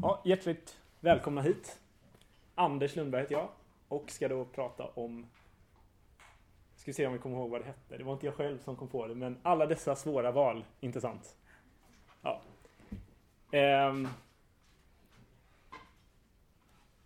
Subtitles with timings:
[0.00, 0.08] Mm.
[0.08, 1.80] Ja, hjärtligt välkomna hit.
[2.54, 3.48] Anders Lundberg heter jag
[3.88, 5.26] och ska då prata om
[6.76, 7.96] Ska vi se om vi kommer ihåg vad det hette.
[7.96, 10.64] Det var inte jag själv som kom på det, men alla dessa svåra val.
[10.80, 11.36] Intressant.
[12.22, 12.42] Ja.
[13.50, 14.08] Ehm.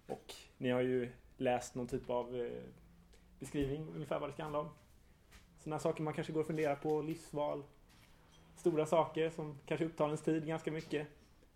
[0.06, 2.62] Och ni har ju läst någon typ av eh,
[3.38, 4.68] beskrivning ungefär vad det ska handla om.
[5.58, 7.62] Sådana saker man kanske går och funderar på, livsval,
[8.56, 11.08] stora saker som kanske upptar ens tid ganska mycket.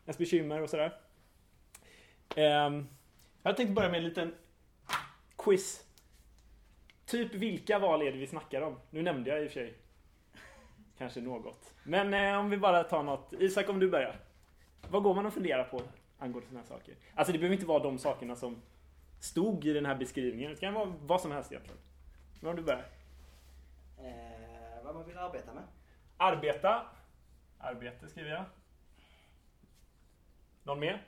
[0.05, 1.08] Ens bekymmer och sådär.
[2.39, 2.89] Um,
[3.43, 4.35] jag tänkte börja med en liten
[5.37, 5.85] quiz.
[7.07, 8.77] Typ vilka val är det vi snackar om?
[8.91, 9.75] Nu nämnde jag i och för sig
[10.99, 11.75] kanske något.
[11.83, 13.33] Men eh, om vi bara tar något.
[13.33, 14.21] Isak, om du börjar.
[14.91, 15.83] Vad går man och funderar på
[16.19, 16.95] angående sådana här saker?
[17.15, 18.63] Alltså det behöver inte vara de sakerna som
[19.21, 20.51] stod i den här beskrivningen.
[20.51, 21.81] Det kan vara vad som helst egentligen.
[22.41, 22.89] Men om du börjar.
[23.99, 25.65] Eh, vad man vill arbeta med.
[26.17, 26.87] Arbeta.
[27.59, 28.45] Arbete skriver jag.
[30.63, 31.03] Någon mer?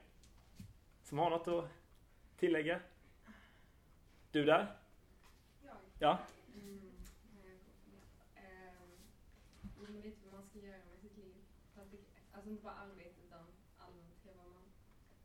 [1.11, 1.71] Som har något att
[2.37, 2.81] tillägga?
[4.31, 4.77] Du där?
[5.65, 5.77] Jag?
[5.99, 6.19] Ja?
[6.55, 6.93] Mm,
[8.35, 11.35] eh, lite vad man ska göra med sitt liv.
[12.33, 13.39] Alltså inte bara arbete utan
[13.79, 14.63] allmänt vad man...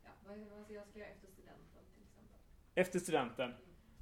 [0.04, 2.36] Ja, vad, vad jag ska göra efter studenten till exempel.
[2.74, 3.54] Efter studenten.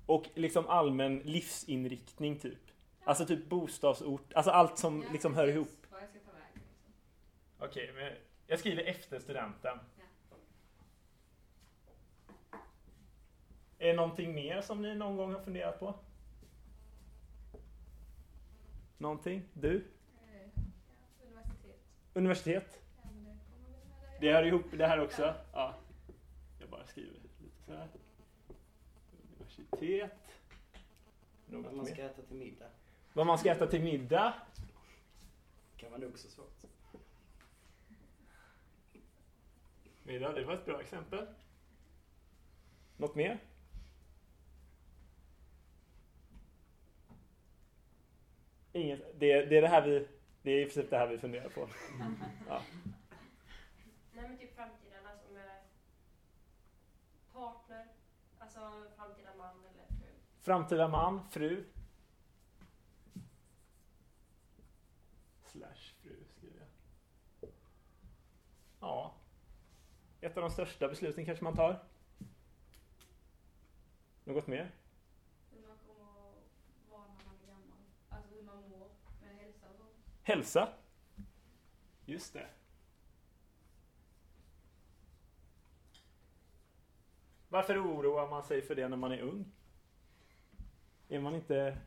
[0.06, 2.70] Och liksom allmän livsinriktning typ.
[3.04, 4.32] Alltså typ bostadsort.
[4.32, 5.86] Alltså allt som Ja, liksom hör ihop.
[5.90, 6.92] Vad jag ska ta vägen liksom.
[7.58, 8.12] Okej, men
[8.46, 9.78] jag skriver efter studenten.
[9.98, 10.04] Ja.
[13.78, 15.94] Är det någonting mer som ni någon gång har funderat på?
[18.98, 19.42] Någonting?
[19.52, 19.76] Du?
[19.76, 20.62] Eh,
[21.22, 21.80] universitet.
[22.14, 22.80] Universitet?
[24.20, 25.34] Det hör ihop det här också?
[25.52, 25.74] Ja.
[26.60, 27.88] Jag bara skriver lite så här.
[29.28, 30.40] Universitet.
[31.46, 32.04] Något Vad man ska mer.
[32.10, 32.66] äta till middag.
[33.12, 34.34] Vad man ska äta till middag.
[35.76, 36.64] kan vara nog så svårt.
[40.02, 41.26] Middag, det var ett bra exempel.
[42.96, 43.38] Något mer?
[48.74, 49.20] Inget.
[49.20, 50.08] Det, det är det här vi...
[50.42, 51.60] Det är i princip det här vi funderar på.
[52.48, 52.62] Ja.
[54.12, 55.60] Nej men typ framtiden, alltså med
[57.32, 57.86] partner,
[58.38, 58.58] alltså
[58.96, 60.12] framtida man eller fru.
[60.40, 61.64] Framtida man, fru.
[65.44, 66.68] Slash fru skriver jag.
[68.80, 69.14] Ja.
[70.20, 71.84] Ett av de största besluten kanske man tar.
[74.24, 74.70] Något mer?
[75.50, 77.78] Hur man kommer att vara när man är gammal.
[78.08, 78.88] Alltså hur man mår
[79.22, 79.96] med hälsa och sånt.
[80.24, 80.68] Hälsa.
[82.04, 82.46] Just det.
[87.48, 89.52] Varför oroar man sig för det när man är ung?
[91.08, 91.78] Är man inte...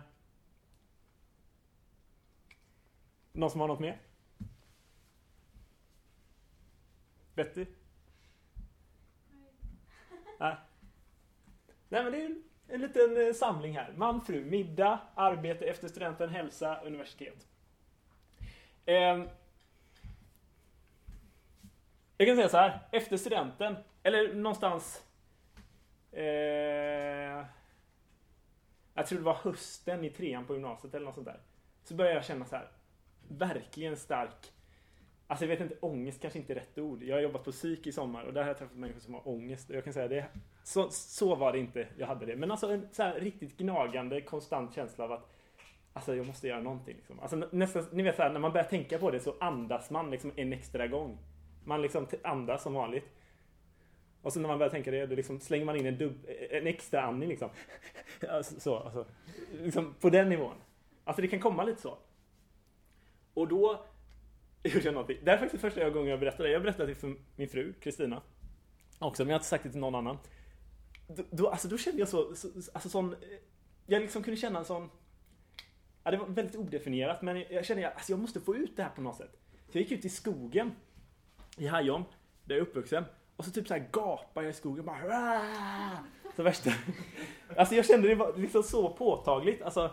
[3.31, 4.01] Någon som har något mer?
[7.35, 7.65] Betty?
[10.37, 10.55] Nej.
[11.89, 12.03] Nej.
[12.03, 12.35] Men det är
[12.67, 13.93] en liten eh, samling här.
[13.95, 17.47] Man, fru, middag, arbete efter studenten, hälsa, universitet.
[18.85, 19.29] Ehm.
[22.17, 22.79] Jag kan säga så här.
[22.91, 25.03] Efter studenten, eller någonstans...
[26.11, 27.45] Eh,
[28.93, 31.39] jag tror det var hösten i trean på gymnasiet eller något sånt där.
[31.83, 32.71] Så började jag känna så här.
[33.27, 34.51] Verkligen stark
[35.27, 37.03] Alltså jag vet inte, ångest kanske inte är rätt ord.
[37.03, 39.27] Jag har jobbat på psyk i sommar och där har jag träffat människor som har
[39.27, 39.69] ångest.
[39.69, 40.25] Och jag kan säga det,
[40.63, 42.35] så, så var det inte jag hade det.
[42.35, 45.33] Men alltså en så här riktigt gnagande, konstant känsla av att
[45.97, 46.95] Alltså jag måste göra någonting.
[46.95, 47.19] Liksom.
[47.19, 50.11] Alltså, nästan, ni vet så här, när man börjar tänka på det så andas man
[50.11, 51.17] liksom en extra gång.
[51.63, 53.05] Man liksom andas som vanligt.
[54.21, 56.67] Och sen när man börjar tänka det, då liksom slänger man in en, dubb, en
[56.67, 57.49] extra andning liksom.
[58.29, 59.05] Alltså, så, alltså,
[59.51, 60.55] liksom på den nivån.
[61.03, 61.97] Alltså det kan komma lite så.
[63.33, 63.85] Och då
[64.63, 65.17] gjorde jag någonting.
[65.23, 66.49] Det här är faktiskt första gången jag berättar det.
[66.49, 68.21] Jag berättade det för min fru, Kristina.
[68.99, 70.17] Också, men jag har inte sagt det till någon annan.
[71.07, 73.19] Då, då, alltså, då kände jag så, så alltså sån, eh,
[73.85, 74.89] jag liksom kunde känna en sån,
[76.03, 78.83] ja, det var väldigt odefinierat, men jag kände att alltså, jag måste få ut det
[78.83, 79.37] här på något sätt.
[79.71, 80.71] Så jag gick ut i skogen
[81.57, 82.03] i Hajom,
[82.45, 83.03] där jag är uppvuxen,
[83.35, 85.97] och så typ så här gapade jag i skogen bara "Aah!"
[86.35, 86.71] Så värsta.
[87.57, 89.91] Alltså jag kände det var liksom så påtagligt, alltså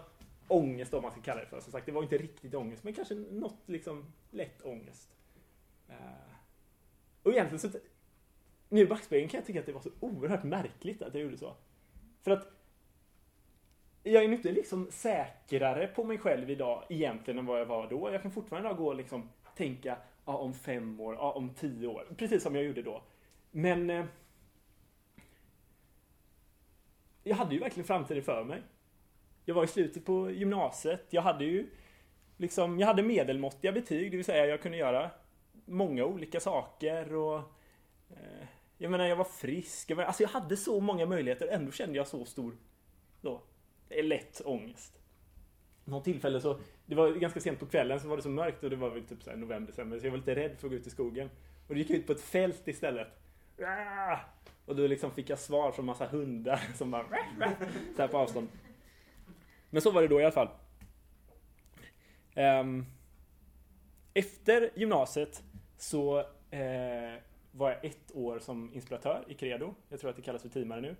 [0.49, 1.61] ångest om man ska kalla det för.
[1.61, 5.17] Som sagt, det var inte riktigt ångest, men kanske något liksom lätt ångest.
[5.88, 5.94] Uh,
[7.23, 7.79] Och egentligen så,
[8.69, 11.38] nu i backspegeln kan jag tycka att det var så oerhört märkligt att jag gjorde
[11.38, 11.56] så.
[12.23, 12.49] För att
[14.02, 17.91] jag är ju inte liksom säkrare på mig själv idag egentligen än vad jag var
[17.91, 18.11] då.
[18.12, 21.87] Jag kan fortfarande idag gå och liksom tänka ja, om fem år, ja, om tio
[21.87, 22.06] år.
[22.17, 23.02] Precis som jag gjorde då.
[23.50, 24.05] Men eh,
[27.23, 28.62] jag hade ju verkligen framtiden för mig.
[29.44, 31.06] Jag var i slutet på gymnasiet.
[31.11, 31.67] Jag hade ju
[32.37, 35.11] liksom, jag hade medelmåttiga betyg, det vill säga jag kunde göra
[35.64, 37.38] många olika saker och
[38.11, 38.46] eh,
[38.79, 39.91] jag menar, jag var frisk.
[39.91, 42.56] Jag, menar, alltså jag hade så många möjligheter, ändå kände jag så stor
[43.20, 43.43] då,
[44.02, 45.00] lätt ångest.
[45.85, 48.70] Något tillfälle så, det var ganska sent på kvällen så var det så mörkt och
[48.70, 50.70] det var väl typ så här november, december, så jag var lite rädd för att
[50.70, 51.31] gå ut i skogen.
[51.69, 53.08] Och då gick jag ut på ett fält istället.
[53.62, 54.19] Ah!
[54.67, 57.05] Och då liksom fick jag svar från massa hundar som bara
[57.96, 58.49] så här på avstånd.
[59.75, 60.49] Men så var det då i alla fall.
[62.37, 62.87] Um,
[64.15, 65.43] efter gymnasiet
[65.76, 66.19] så
[66.50, 67.15] eh,
[67.53, 69.75] var jag ett år som inspiratör i Credo.
[69.88, 70.97] Jag tror att det kallas för teamare nu.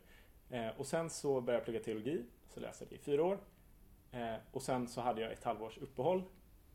[0.51, 3.39] Eh, och sen så började jag plugga teologi, så läste jag det i fyra år.
[4.13, 6.23] Eh, och sen så hade jag ett halvårs uppehåll.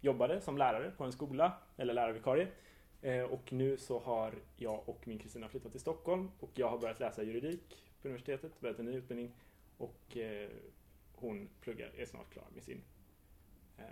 [0.02, 2.48] Jobbade som lärare på en skola, eller lärarvikarie.
[3.02, 6.78] Eh, och nu så har jag och min Kristina flyttat till Stockholm och jag har
[6.78, 9.31] börjat läsa juridik på universitetet, börjat en ny utbildning
[9.78, 10.50] och eh,
[11.19, 12.81] hon pluggar, är snart klar med sin.
[13.77, 13.83] Eh,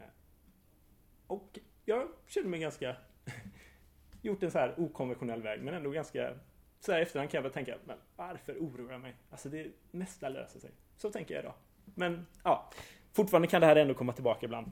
[1.27, 2.95] och jag känner mig ganska
[4.21, 6.33] gjort en så här okonventionell väg men ändå ganska
[6.79, 9.15] så här efterhand kan jag väl tänka, men varför oroar jag mig?
[9.29, 10.71] Alltså det mesta löser sig.
[10.97, 11.53] Så tänker jag idag.
[11.85, 12.71] Men ja,
[13.13, 14.71] fortfarande kan det här ändå komma tillbaka ibland.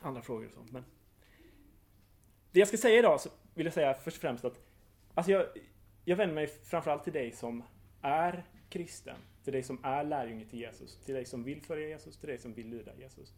[0.00, 0.72] Andra frågor och sånt.
[0.72, 0.84] Men
[2.52, 4.60] det jag ska säga idag så vill jag säga först och främst att
[5.14, 5.46] alltså jag,
[6.04, 7.62] jag vänder mig framförallt till dig som
[8.02, 9.16] är kristen,
[9.46, 12.38] till dig som är lärjunge till Jesus, till dig som vill följa Jesus, till dig
[12.38, 13.34] som vill lyda Jesus.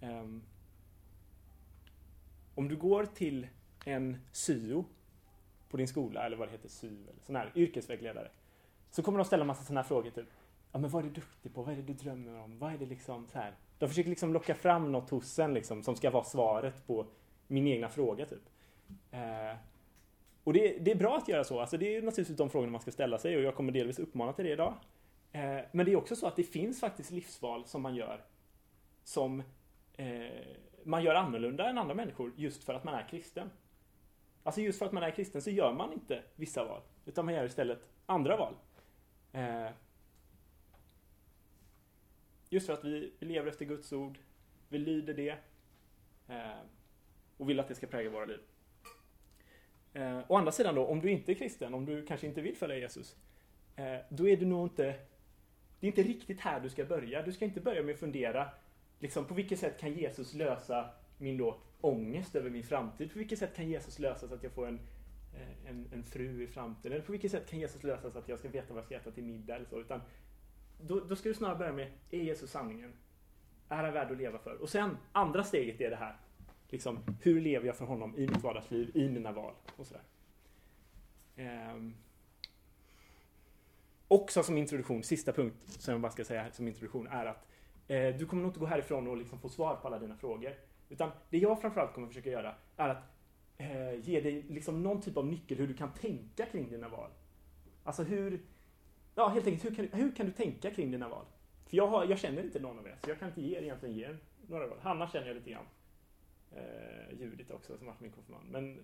[0.00, 0.42] Um,
[2.54, 3.46] om du går till
[3.84, 4.84] en syo
[5.68, 8.30] på din skola, eller vad det heter, SYO, eller sån här yrkesvägledare,
[8.90, 10.26] så kommer de ställa massa sådana här frågor, typ
[10.72, 11.62] Ja men vad är du duktig på?
[11.62, 12.58] Vad är det du drömmer om?
[12.58, 13.54] Vad är det liksom så här?
[13.78, 17.06] De försöker liksom locka fram något hos en liksom, som ska vara svaret på
[17.46, 18.48] min egna fråga, typ.
[19.14, 19.58] Uh,
[20.44, 21.60] och det, det, är bra att göra så.
[21.60, 24.32] Alltså, det är naturligtvis de frågorna man ska ställa sig och jag kommer delvis uppmana
[24.32, 24.74] till det idag.
[25.34, 28.24] Eh, men det är också så att det finns faktiskt livsval som man gör
[29.04, 29.42] som
[29.96, 30.46] eh,
[30.84, 33.50] man gör annorlunda än andra människor just för att man är kristen.
[34.42, 37.34] Alltså just för att man är kristen så gör man inte vissa val, utan man
[37.34, 38.54] gör istället andra val.
[39.32, 39.68] Eh,
[42.48, 44.18] just för att vi, vi lever efter Guds ord,
[44.68, 45.36] vi lyder det
[46.28, 46.60] eh,
[47.36, 48.40] och vill att det ska prägla våra liv.
[49.92, 52.56] Eh, å andra sidan då, om du inte är kristen, om du kanske inte vill
[52.56, 53.16] följa Jesus,
[53.76, 54.94] eh, då är du nog inte,
[55.84, 57.22] det är inte riktigt här du ska börja.
[57.22, 58.48] Du ska inte börja med att fundera,
[58.98, 63.12] liksom, på vilket sätt kan Jesus lösa min då ångest över min framtid?
[63.12, 64.80] På vilket sätt kan Jesus lösa så att jag får en,
[65.34, 66.92] eh, en, en fru i framtiden?
[66.92, 68.94] Eller på vilket sätt kan Jesus lösa så att jag ska veta vad jag ska
[68.94, 69.80] äta till middag eller så?
[69.80, 70.00] Utan
[70.80, 72.92] då, då ska du snarare börja med, är Jesus sanningen?
[73.68, 74.62] Är han värd att leva för?
[74.62, 76.16] Och sen, andra steget är det här.
[76.68, 80.02] Liksom, hur lever jag för honom i mitt vardagsliv, i mina val och sådär.
[81.36, 81.94] Um,
[84.14, 87.48] Också som introduktion, sista punkt som jag bara ska säga som introduktion är att
[87.88, 90.54] eh, du kommer nog inte gå härifrån och liksom få svar på alla dina frågor.
[90.88, 93.02] Utan det jag framförallt kommer försöka göra är att
[93.56, 97.10] eh, ge dig liksom någon typ av nyckel hur du kan tänka kring dina val.
[97.84, 98.40] Alltså hur,
[99.14, 101.24] ja helt enkelt, hur kan, hur kan du tänka kring dina val?
[101.66, 103.62] För jag, har, jag känner inte någon av er, så jag kan inte ge er
[103.62, 104.16] egentligen ge
[104.46, 104.78] några val.
[104.80, 105.66] Hanna känner jag lite grann.
[106.52, 108.50] Eh, Judit också, som varit min konfirmand.
[108.50, 108.80] Men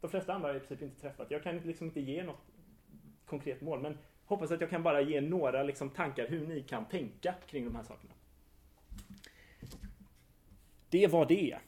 [0.00, 1.30] de flesta andra har jag i princip inte träffat.
[1.30, 2.40] Jag kan liksom inte ge något
[3.24, 6.84] konkret mål, men hoppas att jag kan bara ge några liksom, tankar hur ni kan
[6.84, 8.12] tänka kring de här sakerna.
[10.90, 11.58] Det var det.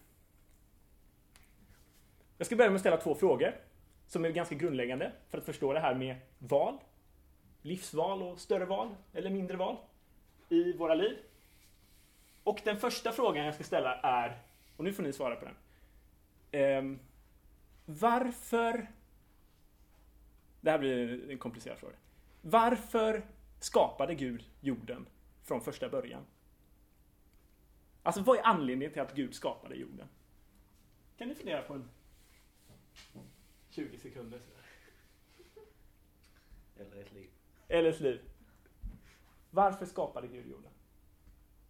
[2.39, 3.55] Jag ska börja med att ställa två frågor
[4.07, 6.79] som är ganska grundläggande för att förstå det här med val.
[7.63, 9.77] Livsval och större val eller mindre val
[10.49, 11.17] i våra liv.
[12.45, 14.39] Och den första frågan jag ska ställa är,
[14.77, 15.55] och nu får ni svara på den.
[16.61, 16.99] Eh,
[17.85, 18.87] varför...
[20.61, 21.95] Det här blir en komplicerad fråga.
[22.43, 23.27] Varför
[23.59, 25.07] skapade Gud jorden
[25.43, 26.27] från första början?
[28.03, 30.09] Alltså vad är anledningen till att Gud skapade jorden?
[31.19, 31.89] Kan ni fundera på en
[33.71, 34.41] 20 sekunder?
[36.77, 37.31] Eller ett liv.
[37.69, 38.21] Eller ett liv.
[39.51, 40.71] Varför skapade Gud jorden?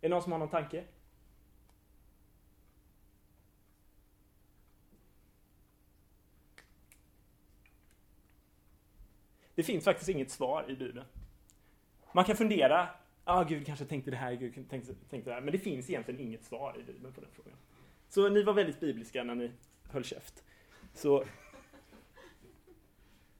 [0.01, 0.85] Är det någon som har någon tanke?
[9.59, 11.07] Det finns faktiskt inget svar i Bibeln.
[12.13, 12.89] Man kan fundera,
[13.25, 15.41] ah, Gud kanske tänkte det här, Gud tänkte, tänkte det här.
[15.41, 17.53] Men det finns egentligen inget svar i Bibeln på den frågan.
[18.09, 19.51] Så ni var väldigt bibliska när ni
[19.91, 20.45] höll käft.
[20.95, 21.25] Så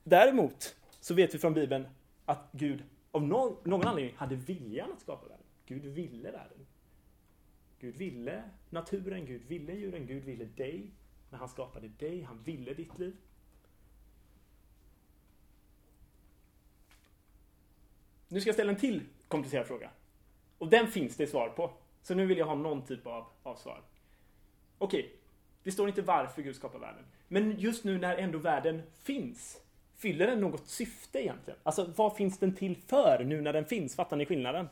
[0.05, 1.87] Däremot så vet vi från Bibeln
[2.25, 5.47] att Gud av någon, någon anledning hade viljan att skapa världen.
[5.67, 6.67] Gud ville världen.
[7.81, 10.91] Gud ville naturen, Gud ville djuren, Gud ville dig.
[11.31, 13.17] När han skapade dig, han ville ditt liv.
[18.29, 19.91] Nu ska jag ställa en till komplicerad fråga.
[20.59, 21.71] Och den finns det svar på.
[22.03, 23.83] Så nu vill jag ha någon typ av, av svar.
[24.79, 25.17] Okej,
[25.63, 27.05] det står inte varför Gud skapar världen.
[27.29, 29.61] Men just nu när ändå världen finns,
[29.97, 31.61] fyller den något syfte egentligen?
[31.63, 33.97] Alltså vad finns den till för nu när den finns?
[33.97, 34.69] Fattar ni skillnaden?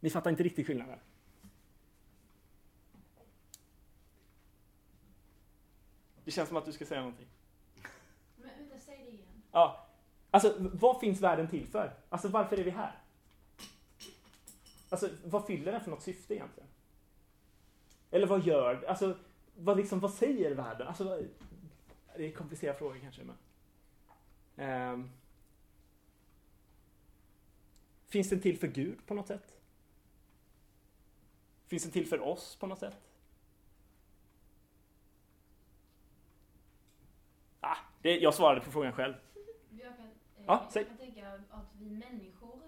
[0.00, 0.98] Ni fattar inte riktigt skillnaden?
[6.24, 7.26] Det känns som att du ska säga någonting.
[8.36, 9.42] Men vänta, säg det igen.
[9.52, 9.89] Ja,
[10.30, 11.92] alltså vad finns världen till för?
[12.08, 12.98] Alltså varför är vi här?
[14.88, 16.68] Alltså vad fyller den för något syfte egentligen?
[18.10, 19.16] Eller vad gör, alltså
[19.56, 20.88] vad liksom, vad säger världen?
[20.88, 21.28] Alltså, vad,
[22.16, 23.36] det är komplicerade frågor kanske men.
[24.92, 25.10] Um,
[28.08, 29.56] finns den till för Gud på något sätt?
[31.66, 32.96] Finns den till för oss på något sätt?
[37.60, 39.14] Ah, det, jag svarade på frågan själv.
[40.50, 40.86] Jag kan, Ja, säg.
[40.88, 42.60] jag tänka att vi människor,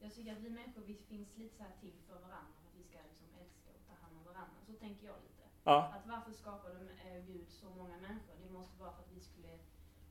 [0.00, 2.76] jag tycker att vi människor vi finns lite så här till för varandra, för att
[2.78, 4.58] vi ska liksom älska och ta hand om varandra.
[4.66, 5.44] Så tänker jag lite.
[5.64, 8.34] Ja, Att varför skapade eh, Gud så många människor?
[8.46, 9.58] Det måste vara för att vi skulle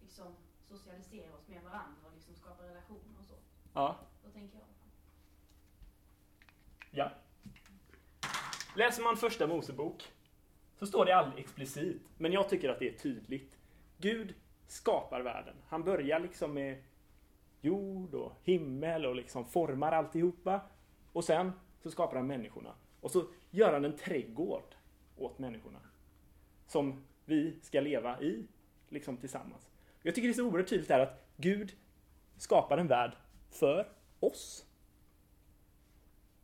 [0.01, 0.27] liksom
[0.71, 3.36] socialisera oss med varandra och liksom skapa relationer och så.
[3.74, 3.95] ja.
[4.24, 4.67] Då tänker jag.
[6.91, 7.12] Ja.
[8.75, 10.12] Läser man första Mosebok
[10.79, 13.57] så står det aldrig explicit, men jag tycker att det är tydligt.
[13.98, 14.36] Gud
[14.67, 15.55] skapar världen.
[15.67, 16.83] Han börjar liksom med
[17.62, 20.62] jord och himmel och liksom formar alltihopa.
[21.13, 21.51] Och sen
[21.84, 22.74] så skapar han människorna.
[23.01, 24.75] Och så gör han en trädgård
[25.18, 25.80] åt människorna.
[26.68, 28.48] Som vi ska leva i,
[28.89, 29.70] liksom tillsammans.
[30.01, 31.74] Jag tycker det är så oerhört tydligt här att Gud
[32.38, 33.12] skapar en värld
[33.50, 33.88] för
[34.20, 34.66] oss.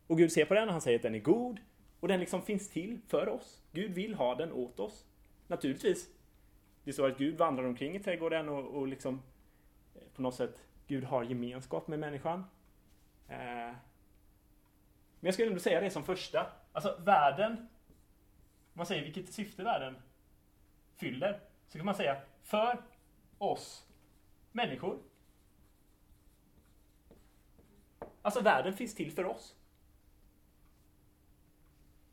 [0.06, 1.60] Och Gud ser på den och han säger att den är god.
[2.00, 3.62] Och den liksom finns till för oss.
[3.72, 5.04] Gud vill ha den åt oss.
[5.46, 6.08] Naturligtvis.
[6.84, 9.22] Det står att Gud vandrar omkring i trädgården och, och liksom
[9.94, 12.44] eh, på något sätt Gud har gemenskap med människan.
[13.28, 13.36] Eh,
[15.20, 16.46] men jag skulle ändå säga det som första.
[16.72, 19.96] Alltså världen, om man säger vilket syfte världen
[20.96, 22.82] fyller, så kan man säga för
[23.38, 23.86] oss
[24.52, 24.98] människor.
[28.22, 29.54] Alltså världen finns till för oss.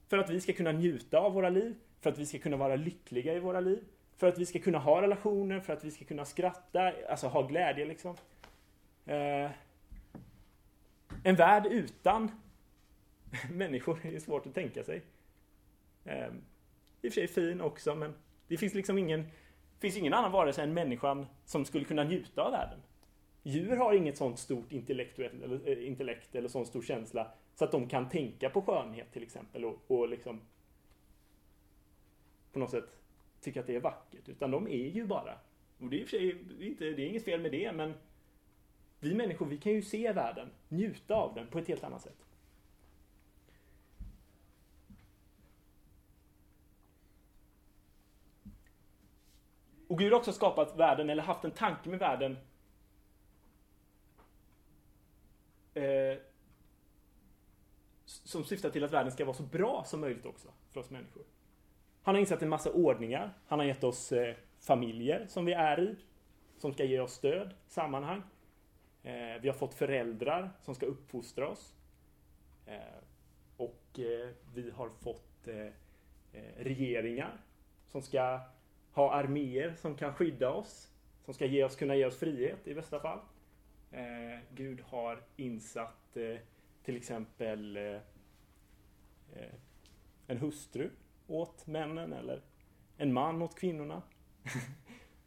[0.07, 2.75] För att vi ska kunna njuta av våra liv, för att vi ska kunna vara
[2.75, 3.83] lyckliga i våra liv,
[4.17, 7.47] för att vi ska kunna ha relationer, för att vi ska kunna skratta, alltså ha
[7.47, 8.15] glädje liksom.
[9.05, 9.51] Eh,
[11.23, 12.31] en värld utan
[13.51, 15.01] människor är svårt att tänka sig.
[16.05, 16.27] Eh,
[17.01, 18.13] I och för sig fin också, men
[18.47, 19.25] det finns liksom ingen,
[19.79, 22.79] finns ingen annan varelse än människan som skulle kunna njuta av världen.
[23.43, 27.71] Djur har inget sånt stort intellektuellt, eller, eh, intellekt eller sån stor känsla så att
[27.71, 30.41] de kan tänka på skönhet till exempel och, och liksom
[32.51, 32.97] på något sätt
[33.41, 34.29] tycka att det är vackert.
[34.29, 35.37] Utan de är ju bara.
[35.79, 37.93] Och det är i och för sig inte, det är inget fel med det men
[39.03, 42.25] vi människor vi kan ju se världen, njuta av den på ett helt annat sätt.
[49.87, 52.37] Och Gud har också skapat världen, eller haft en tanke med världen
[55.73, 56.17] eh,
[58.05, 61.23] som syftar till att världen ska vara så bra som möjligt också för oss människor.
[62.03, 63.33] Han har insatt en massa ordningar.
[63.47, 65.95] Han har gett oss eh, familjer som vi är i,
[66.57, 68.21] som ska ge oss stöd, sammanhang.
[69.03, 71.75] Eh, vi har fått föräldrar som ska uppfostra oss.
[72.65, 72.77] Eh,
[73.57, 75.47] och eh, vi har fått
[76.57, 77.41] regeringar
[77.87, 78.39] som ska
[78.91, 80.91] ha arméer som kan skydda oss,
[81.25, 83.19] som ska ge oss, kunna ge oss frihet i bästa fall.
[84.49, 86.17] Gud har insatt
[86.83, 87.77] till exempel
[90.27, 90.89] en hustru
[91.27, 92.41] åt männen eller
[92.97, 94.01] en man åt kvinnorna.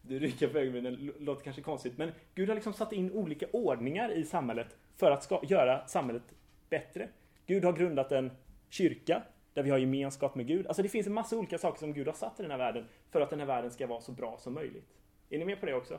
[0.08, 3.46] Du rycker på ögonbrynen, det låter kanske konstigt men Gud har liksom satt in olika
[3.52, 6.22] ordningar i samhället för att ska göra samhället
[6.68, 7.08] bättre.
[7.46, 8.30] Gud har grundat en
[8.68, 9.22] kyrka
[9.54, 10.66] där vi har gemenskap med Gud.
[10.66, 12.88] Alltså det finns en massa olika saker som Gud har satt i den här världen
[13.10, 14.96] för att den här världen ska vara så bra som möjligt.
[15.30, 15.98] Är ni med på det också?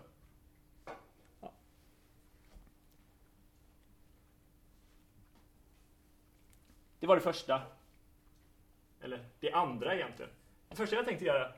[1.41, 1.51] Ja.
[6.99, 7.61] Det var det första.
[9.01, 10.31] Eller det andra egentligen.
[10.69, 11.51] Det första jag tänkte göra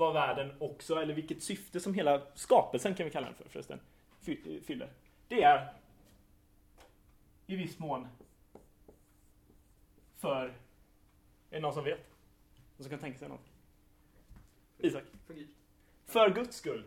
[0.00, 3.80] var världen också, eller vilket syfte som hela skapelsen kan vi kalla den för förresten,
[4.20, 4.92] fy- fyller.
[5.28, 5.72] Det är
[7.46, 8.08] i viss mån
[10.16, 10.52] för, är
[11.50, 11.98] det någon som vet?
[12.76, 13.50] Någon som kan tänka sig något?
[14.78, 15.04] Isak?
[15.26, 15.48] För Gud.
[16.06, 16.84] För Guds skull.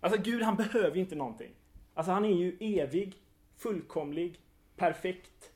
[0.00, 1.52] Alltså Gud han behöver ju inte någonting.
[1.94, 3.16] Alltså han är ju evig,
[3.56, 4.40] fullkomlig,
[4.76, 5.51] perfekt.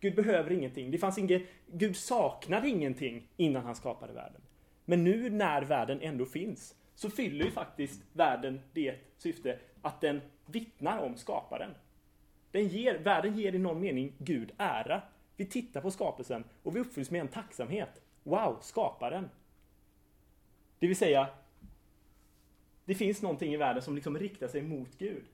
[0.00, 0.90] Gud behöver ingenting.
[0.90, 4.40] Det fanns inget, Gud saknade ingenting innan han skapade världen.
[4.84, 10.20] Men nu när världen ändå finns så fyller ju faktiskt världen det syfte att den
[10.46, 11.70] vittnar om skaparen.
[12.50, 15.02] Den ger, världen ger i någon mening Gud ära.
[15.36, 18.02] Vi tittar på skapelsen och vi uppfylls med en tacksamhet.
[18.22, 19.28] Wow, skaparen!
[20.78, 21.28] Det vill säga,
[22.84, 25.24] det finns någonting i världen som liksom riktar sig mot Gud.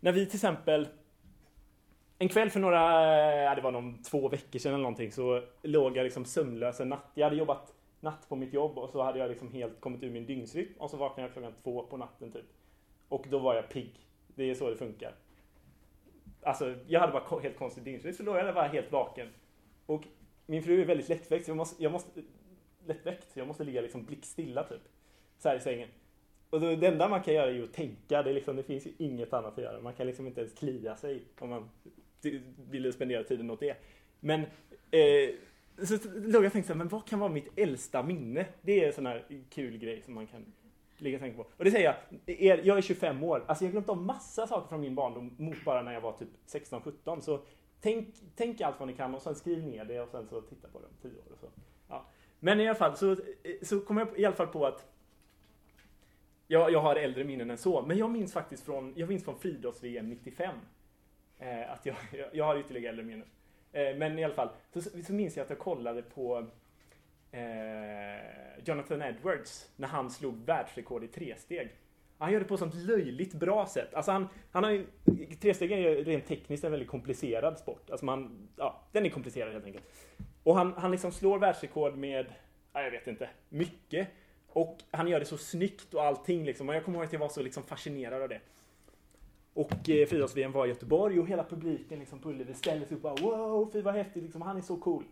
[0.00, 0.88] När vi till exempel
[2.18, 2.80] en kväll för några,
[3.42, 6.88] ja, det var någon två veckor sedan eller någonting, så låg jag liksom sömnlös en
[6.88, 7.10] natt.
[7.14, 10.10] Jag hade jobbat natt på mitt jobb och så hade jag liksom helt kommit ur
[10.10, 12.44] min dygnsrytm och så vaknade jag klockan två på natten typ.
[13.08, 13.92] Och då var jag pigg.
[14.34, 15.14] Det är så det funkar.
[16.42, 19.28] Alltså, jag hade bara helt konstig dygnsrytm, så låg jag där bara helt vaken.
[19.86, 20.04] Och
[20.46, 22.22] min fru är väldigt lättväckt, så jag måste, jag måste
[22.86, 24.82] lättväckt, så jag måste ligga liksom blickstilla typ.
[25.38, 25.88] Så här i sängen.
[26.50, 28.86] Och då, det enda man kan göra är ju att tänka, det, liksom, det finns
[28.86, 29.80] ju inget annat att göra.
[29.80, 31.70] Man kan liksom inte ens klia sig om man
[32.70, 33.76] vill spendera tiden åt det.
[34.20, 34.40] Men
[34.90, 35.30] eh,
[35.86, 38.46] så låg jag och tänkte så här, men vad kan vara mitt äldsta minne?
[38.62, 40.52] Det är en sån här kul grej som man kan
[40.98, 41.48] ligga och tänka på.
[41.56, 44.68] Och det säger jag, jag är 25 år, alltså jag har glömt av massa saker
[44.68, 47.20] från min barndom mot bara när jag var typ 16-17.
[47.20, 47.40] Så
[47.80, 50.68] tänk, tänk allt vad ni kan och sen skriv ner det och sen så titta
[50.68, 51.46] på det om 10 år och så.
[51.88, 52.06] Ja.
[52.40, 53.16] Men i alla fall så,
[53.62, 54.86] så kom jag i alla fall på att
[56.50, 59.38] jag, jag har äldre minnen än så, men jag minns faktiskt från, jag minns från
[59.38, 60.54] friidrotts-VM 95.
[61.38, 63.26] Eh, att jag, jag, jag har ytterligare äldre minnen.
[63.72, 66.46] Eh, men i alla fall, så, så minns jag att jag kollade på
[67.30, 67.40] eh,
[68.64, 71.70] Jonathan Edwards när han slog världsrekord i tresteg.
[72.18, 73.94] Han gör det på ett sånt löjligt bra sätt.
[73.94, 74.86] Alltså han, han har ju,
[75.40, 77.90] tresteg är ju rent tekniskt en väldigt komplicerad sport.
[77.90, 79.84] Alltså man, ja, den är komplicerad helt enkelt.
[80.42, 82.26] Och han, han liksom slår världsrekord med,
[82.72, 84.08] ja, jag vet inte, mycket.
[84.52, 86.68] Och han gör det så snyggt och allting liksom.
[86.68, 88.40] Och jag kommer ihåg att jag var så liksom fascinerad av det.
[89.54, 93.04] Och eh, friidrotts-VM var i Göteborg och hela publiken liksom på Ullevi ställde sig upp
[93.04, 95.04] och bara wow, fy vad häftigt, liksom, han är så cool.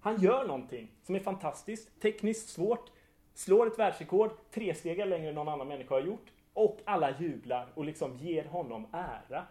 [0.00, 2.90] Han gör någonting som är fantastiskt, tekniskt svårt,
[3.34, 6.32] slår ett världsrekord, tre steg längre än någon annan människa har gjort.
[6.52, 9.46] Och alla jublar och liksom ger honom ära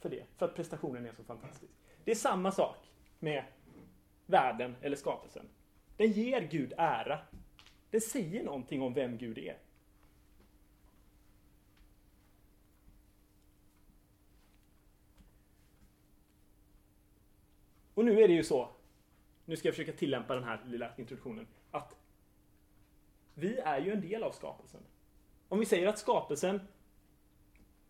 [0.00, 1.72] för det, för att prestationen är så fantastisk.
[2.04, 2.76] Det är samma sak
[3.18, 3.44] med
[4.26, 5.48] världen eller skapelsen.
[5.96, 7.18] Den ger Gud ära.
[7.90, 9.58] Det säger någonting om vem Gud är.
[17.94, 18.68] Och nu är det ju så,
[19.44, 21.96] nu ska jag försöka tillämpa den här lilla introduktionen, att
[23.34, 24.80] vi är ju en del av skapelsen.
[25.48, 26.60] Om vi säger att skapelsen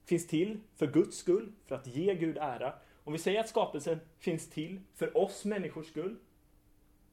[0.04, 2.74] finns till för Guds skull, för att ge Gud ära.
[3.04, 6.16] Om vi säger att skapelsen finns till för oss människors skull,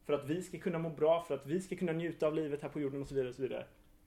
[0.05, 2.61] för att vi ska kunna må bra, för att vi ska kunna njuta av livet
[2.61, 3.29] här på jorden och så vidare.
[3.29, 3.65] Och så, vidare.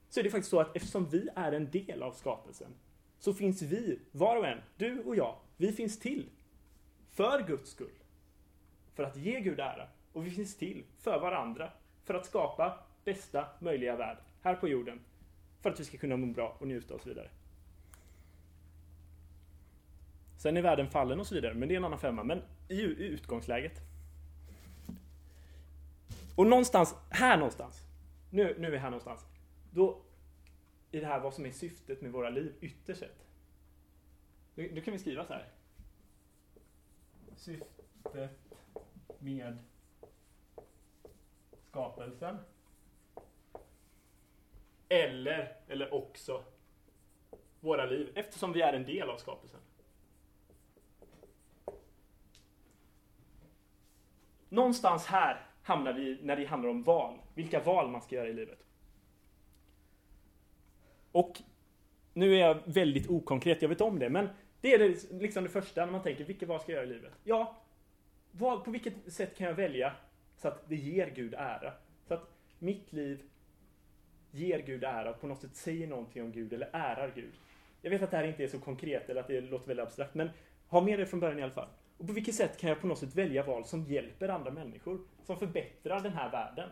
[0.09, 2.71] så är det faktiskt så att eftersom vi är en del av skapelsen,
[3.19, 6.29] så finns vi, var och en, du och jag, vi finns till
[7.11, 7.99] för Guds skull
[8.99, 9.89] för att ge Gud ära.
[10.13, 11.71] Och vi finns till för varandra.
[12.05, 15.01] För att skapa bästa möjliga värld här på jorden.
[15.61, 17.29] För att vi ska kunna må bra och njuta och så vidare.
[20.39, 22.25] Sen är världen fallen och så vidare, men det är en annan femma.
[22.25, 23.81] Men i utgångsläget.
[26.39, 27.87] Och någonstans, här någonstans.
[28.31, 29.27] Nu, nu är vi här någonstans.
[29.71, 30.03] Då,
[30.91, 33.27] i det här vad som är syftet med våra liv ytterst sett.
[34.55, 35.49] Då kan vi skriva så här.
[37.37, 38.31] Syftet
[39.19, 39.59] med
[41.69, 42.39] skapelsen.
[44.89, 46.45] Eller, eller också
[47.61, 49.61] våra liv, eftersom vi är en del av skapelsen.
[54.49, 57.19] Någonstans här hamnar vi när det handlar om val.
[57.35, 58.59] Vilka val man ska göra i livet.
[61.13, 61.39] Och
[62.13, 64.29] nu är jag väldigt okonkret, jag vet om det, men
[64.61, 66.95] det är det, liksom det första när man tänker, vilka val ska jag göra i
[66.95, 67.13] livet?
[67.25, 67.57] Ja,
[68.31, 69.93] vad, på vilket sätt kan jag välja
[70.37, 71.73] så att det ger Gud ära?
[72.09, 73.23] Så att mitt liv
[74.31, 77.33] ger Gud ära och på något sätt säger någonting om Gud eller ärar Gud.
[77.83, 80.15] Jag vet att det här inte är så konkret eller att det låter väldigt abstrakt,
[80.15, 80.31] men
[80.69, 81.69] ha med det från början i alla fall.
[81.99, 85.01] Och på vilket sätt kan jag på något sätt välja val som hjälper andra människor?
[85.25, 86.71] Som förbättrar den här världen?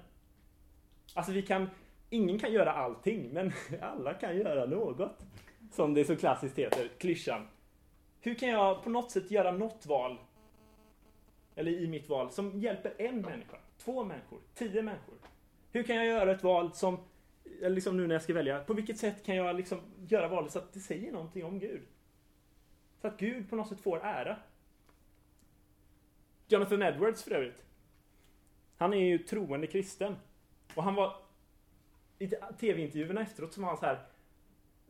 [1.14, 1.70] Alltså vi kan,
[2.10, 5.26] ingen kan göra allting, men alla kan göra något.
[5.72, 7.48] Som det så klassiskt heter, klyschan.
[8.20, 10.18] Hur kan jag på något sätt göra något val
[11.54, 15.14] eller i mitt val, som hjälper en människa, två människor, tio människor?
[15.72, 16.98] Hur kan jag göra ett val som,
[17.60, 20.58] liksom nu när jag ska välja, på vilket sätt kan jag liksom göra valet så
[20.58, 21.82] att det säger någonting om Gud?
[23.00, 24.36] Så att Gud på något sätt får ära.
[26.48, 27.62] Jonathan Edwards för övrigt.
[28.76, 30.16] Han är ju troende kristen.
[30.74, 31.16] Och han var
[32.18, 32.28] i
[32.60, 34.06] tv-intervjuerna efteråt så var han så här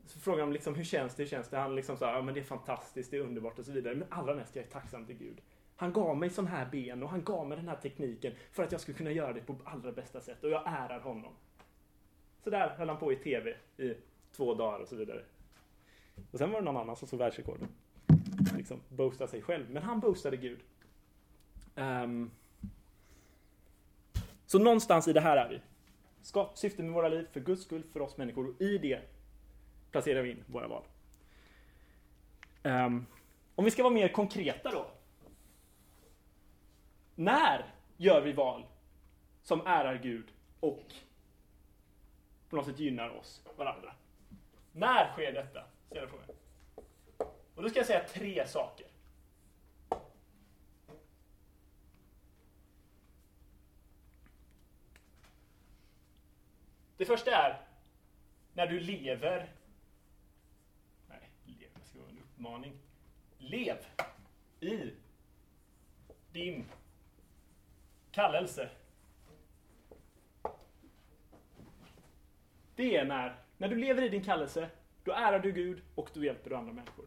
[0.06, 1.56] så frågade de liksom hur känns det, hur känns det?
[1.56, 3.94] Han liksom sa ja men det är fantastiskt, det är underbart och så vidare.
[3.94, 5.40] Men allra mest jag är tacksam till Gud.
[5.76, 8.72] Han gav mig sån här ben och han gav mig den här tekniken för att
[8.72, 11.32] jag skulle kunna göra det på allra bästa sätt och jag ärar honom.
[12.44, 13.94] Så där höll han på i TV i
[14.32, 15.22] två dagar och så vidare.
[16.30, 17.68] Och sen var det någon annan som såg världsrekorden.
[18.56, 19.70] Liksom boostade sig själv.
[19.70, 20.58] Men han boostade Gud.
[21.76, 22.30] Um,
[24.46, 25.60] så någonstans i det här är vi.
[26.22, 28.48] Skap syfte med våra liv, för Guds skull, för oss människor.
[28.48, 29.00] Och i det
[29.90, 30.82] placerar vi in våra val.
[32.62, 33.06] Um,
[33.54, 34.86] om vi ska vara mer konkreta då.
[37.14, 38.66] När gör vi val
[39.42, 40.26] som ärar Gud
[40.60, 40.94] och
[42.50, 43.92] på något sätt gynnar oss, varandra?
[44.72, 45.64] När sker detta?
[45.86, 46.26] Ställer frågan.
[47.54, 48.85] Och då ska jag säga tre saker.
[56.96, 57.60] Det första är
[58.54, 59.52] när du lever.
[61.08, 62.72] Nej, lev, det ska vara en uppmaning.
[63.38, 63.76] Lev
[64.60, 64.94] i
[66.32, 66.64] din
[68.10, 68.70] kallelse.
[72.76, 74.70] Det är när, när du lever i din kallelse,
[75.04, 77.06] då ärar du Gud och då hjälper du andra människor.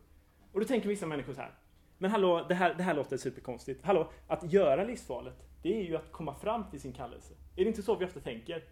[0.51, 1.53] Och då tänker vissa människor så här.
[1.97, 3.85] Men hallå, det här, det här låter superkonstigt.
[3.85, 7.33] Hallå, att göra livsvalet, det är ju att komma fram till sin kallelse.
[7.33, 8.63] Är det inte så vi ofta tänker?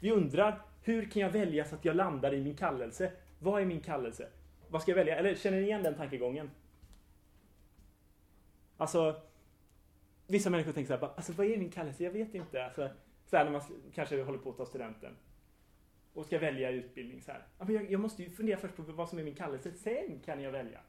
[0.00, 3.12] Vi undrar, hur kan jag välja så att jag landar i min kallelse?
[3.38, 4.28] Vad är min kallelse?
[4.68, 5.16] Vad ska jag välja?
[5.16, 6.50] Eller känner ni igen den tankegången?
[8.76, 9.20] Alltså,
[10.26, 12.04] vissa människor tänker så här, alltså vad är min kallelse?
[12.04, 12.64] Jag vet inte.
[12.64, 12.88] Alltså,
[13.26, 13.62] så här när man
[13.94, 15.16] kanske håller på att ta studenten
[16.14, 17.42] och ska välja utbildning så här.
[17.58, 20.42] Men jag, jag måste ju fundera först på vad som är min kallelse, sen kan
[20.42, 20.80] jag välja.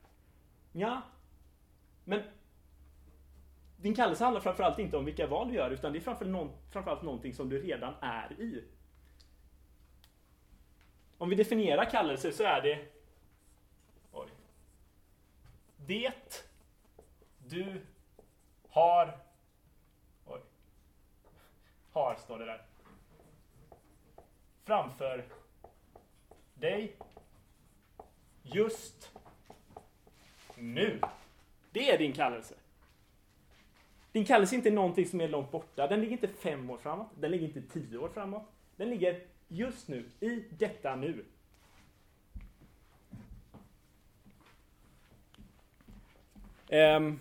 [0.71, 1.01] Ja,
[2.03, 2.21] men
[3.77, 6.51] din kallelse handlar framförallt inte om vilka val du gör, utan det är framförallt, någon,
[6.71, 8.63] framförallt någonting som du redan är i.
[11.17, 12.85] Om vi definierar kallelse så är det
[14.11, 14.27] oj,
[15.85, 16.45] Det
[17.47, 17.81] du
[18.69, 19.19] har
[20.25, 20.41] oj,
[21.91, 22.61] har står det där
[24.63, 25.25] framför
[26.53, 26.95] dig
[28.43, 29.11] just
[30.55, 31.01] nu.
[31.71, 32.55] Det är din kallelse.
[34.11, 35.87] Din kallelse är inte någonting som är långt borta.
[35.87, 37.07] Den ligger inte fem år framåt.
[37.15, 38.43] Den ligger inte tio år framåt.
[38.75, 41.25] Den ligger just nu, i detta nu.
[46.69, 47.19] Um,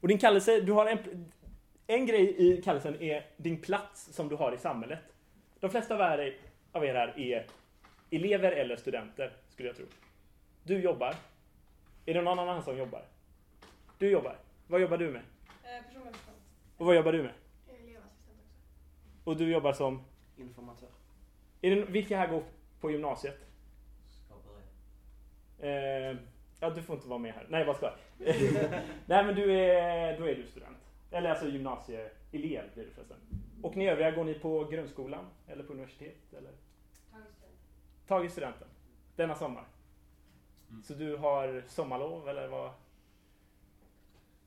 [0.00, 1.30] och din kallelse, du har en,
[1.86, 5.00] en grej i kallelsen är din plats som du har i samhället.
[5.60, 6.36] De flesta av er,
[6.72, 7.46] av er här är
[8.10, 9.86] elever eller studenter, skulle jag tro.
[10.62, 11.14] Du jobbar.
[12.06, 13.04] Är det någon annan som jobbar?
[13.98, 14.36] Du jobbar.
[14.66, 15.22] Vad jobbar du med?
[15.64, 16.36] Eh, personlig assistent.
[16.76, 17.32] Och vad jobbar du med?
[17.68, 19.30] Elevassistent också.
[19.30, 20.04] Och du jobbar som?
[20.42, 20.88] Informatör.
[21.60, 22.42] Är det, vilka här går
[22.80, 23.38] på gymnasiet?
[25.58, 26.16] Eh,
[26.60, 27.46] ja, du får inte vara med här.
[27.48, 27.96] Nej, vad ska jag?
[29.06, 30.78] Nej, men du är, då är du student.
[31.10, 33.16] Eller alltså gymnasieelev blir det förresten.
[33.62, 35.26] Och ni övriga, går ni på grundskolan?
[35.46, 36.32] Eller på universitet?
[36.32, 36.52] Eller?
[37.10, 37.58] Tagit studenten.
[38.06, 38.68] Tagit studenten?
[39.16, 39.64] Denna sommar?
[40.70, 40.82] Mm.
[40.82, 42.72] Så du har sommarlov eller vad?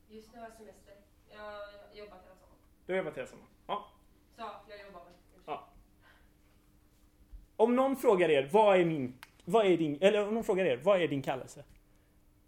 [0.08, 0.94] Just nu har jag semester.
[1.28, 2.58] Jag har jobbat hela sommaren.
[2.86, 3.50] Du har jobbat hela sommaren?
[3.66, 3.88] Ja.
[4.36, 5.12] Så jag jobbar väl.
[5.46, 5.68] Ja.
[7.56, 9.14] Om någon frågar er, vad är min,
[9.44, 11.64] vad är din, eller om någon frågar er, vad är din kallelse?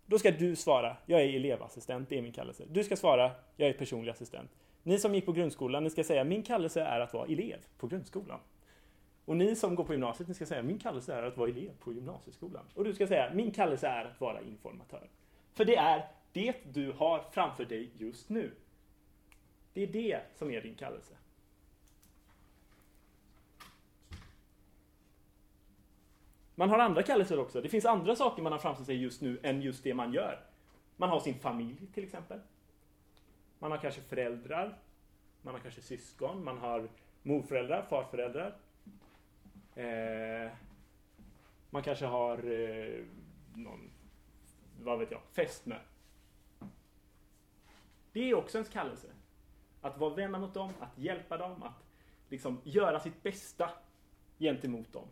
[0.06, 2.64] Då ska du svara, jag är elevassistent, det är min kallelse.
[2.70, 4.50] Du ska svara, jag är personlig assistent.
[4.82, 7.86] Ni som gick på grundskolan, ni ska säga, min kallelse är att vara elev på
[7.86, 8.40] grundskolan.
[9.24, 11.70] Och ni som går på gymnasiet, ni ska säga, min kallelse är att vara elev
[11.78, 12.64] på gymnasieskolan.
[12.74, 15.08] Och du ska säga, min kallelse är att vara informatör.
[15.54, 18.50] För det är det du har framför dig just nu.
[19.72, 21.14] Det är det som är din kallelse.
[26.58, 27.60] Man har andra kallelser också.
[27.60, 30.40] Det finns andra saker man har framför sig just nu än just det man gör.
[30.96, 32.40] Man har sin familj till exempel.
[33.58, 34.78] Man har kanske föräldrar.
[35.42, 36.44] Man har kanske syskon.
[36.44, 36.88] Man har
[37.22, 38.56] morföräldrar, farföräldrar.
[39.74, 40.50] Eh,
[41.70, 43.04] man kanske har eh,
[43.54, 43.90] någon,
[44.82, 45.76] vad vet jag, fästmö.
[48.12, 49.08] Det är också ens kallelse.
[49.80, 51.84] Att vara vänner mot dem, att hjälpa dem, att
[52.28, 53.70] liksom göra sitt bästa
[54.38, 55.08] gentemot dem.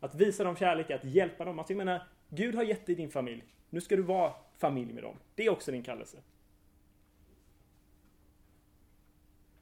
[0.00, 1.58] Att visa dem kärlek, att hjälpa dem.
[1.58, 3.44] Alltså jag menar, Gud har gett dig din familj.
[3.70, 5.16] Nu ska du vara familj med dem.
[5.34, 6.18] Det är också din kallelse.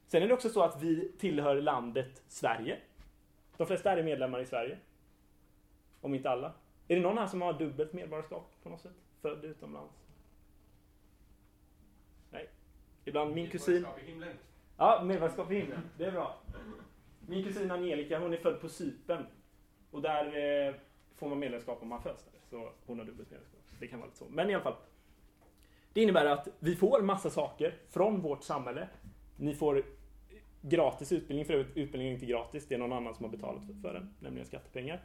[0.07, 2.79] Sen är det också så att vi tillhör landet Sverige.
[3.57, 4.77] De flesta är medlemmar i Sverige.
[6.01, 6.53] Om inte alla.
[6.87, 8.95] Är det någon här som har dubbelt medborgarskap på något sätt?
[9.21, 9.93] Född utomlands?
[12.31, 12.49] Nej.
[13.05, 13.73] Ibland min kusin...
[13.73, 14.37] Medborgarskap i himlen.
[14.77, 15.81] Ja, medborgarskap i himlen.
[15.97, 16.37] Det är bra.
[17.27, 19.25] Min kusin Angelica, hon är född på Cypern.
[19.97, 20.25] Och där
[20.67, 20.73] eh,
[21.15, 22.33] får man medlemskap om man föds där.
[22.49, 23.59] Så hon har dubbelt medlemskap.
[23.79, 24.25] Det kan vara lite så.
[24.29, 24.75] Men i alla fall.
[25.93, 28.87] Det innebär att vi får massa saker från vårt samhälle.
[29.37, 29.83] Ni får
[30.61, 33.63] gratis utbildning, för övrigt utbildning är inte gratis, det är någon annan som har betalat
[33.81, 35.01] för den, nämligen skattepengar.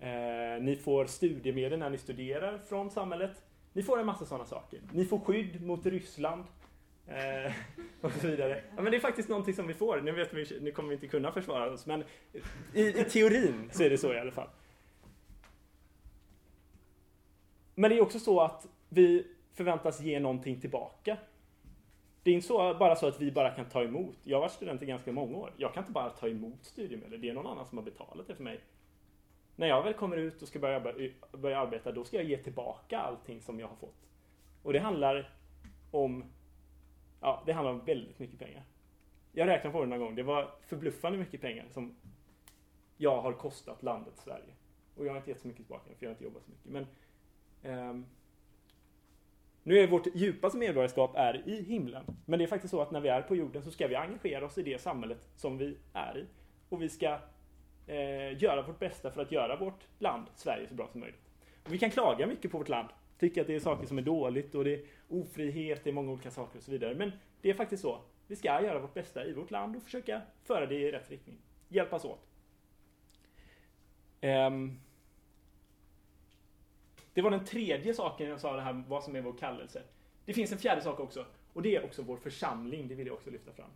[0.00, 3.42] Eh, ni får studiemedel när ni studerar från samhället.
[3.72, 4.80] Ni får en massa sådana saker.
[4.92, 6.44] Ni får skydd mot Ryssland.
[7.08, 7.52] Eh,
[8.00, 8.62] och så vidare.
[8.76, 10.00] Ja, men det är faktiskt någonting som vi får.
[10.00, 12.04] Nu, vet vi, nu kommer vi inte kunna försvara oss, men
[12.74, 14.48] i, i teorin så är det så i alla fall.
[17.74, 21.16] Men det är också så att vi förväntas ge någonting tillbaka.
[22.22, 24.16] Det är inte så, bara så att vi bara kan ta emot.
[24.22, 25.52] Jag har varit student i ganska många år.
[25.56, 27.20] Jag kan inte bara ta emot studiemedel.
[27.20, 28.60] Det är någon annan som har betalat det för mig.
[29.56, 32.98] När jag väl kommer ut och ska börja, börja arbeta, då ska jag ge tillbaka
[32.98, 34.08] allting som jag har fått.
[34.62, 35.30] Och det handlar
[35.90, 36.24] om,
[37.26, 38.62] ja, det handlar om väldigt mycket pengar.
[39.32, 40.14] Jag räknade på det någon gång.
[40.14, 41.96] Det var förbluffande mycket pengar som
[42.96, 44.54] jag har kostat landet Sverige.
[44.96, 46.70] Och jag har inte gett så mycket tillbaka, för jag har inte jobbat så mycket.
[46.70, 46.86] Men
[47.90, 48.06] um,
[49.62, 52.04] nu är vårt djupaste medborgarskap är i himlen.
[52.24, 54.46] Men det är faktiskt så att när vi är på jorden så ska vi engagera
[54.46, 56.26] oss i det samhället som vi är i.
[56.68, 57.18] Och vi ska
[57.86, 61.30] eh, göra vårt bästa för att göra vårt land, Sverige, så bra som möjligt.
[61.64, 62.88] Och vi kan klaga mycket på vårt land.
[63.18, 66.12] Tycka att det är saker som är dåligt och det är ofrihet, det är många
[66.12, 66.94] olika saker och så vidare.
[66.94, 68.00] Men det är faktiskt så.
[68.26, 71.36] Vi ska göra vårt bästa i vårt land och försöka föra det i rätt riktning.
[71.68, 72.26] Hjälpas åt.
[74.22, 74.80] Um,
[77.14, 79.82] det var den tredje saken jag sa, det här vad som är vår kallelse.
[80.24, 81.26] Det finns en fjärde sak också.
[81.52, 82.88] Och det är också vår församling.
[82.88, 83.70] Det vill jag också lyfta fram.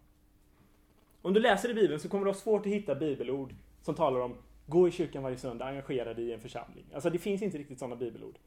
[1.23, 4.21] Om du läser i Bibeln så kommer du ha svårt att hitta bibelord som talar
[4.21, 6.85] om gå i kyrkan varje söndag, engagera dig i en församling.
[6.95, 8.39] Alltså det finns inte riktigt sådana bibelord.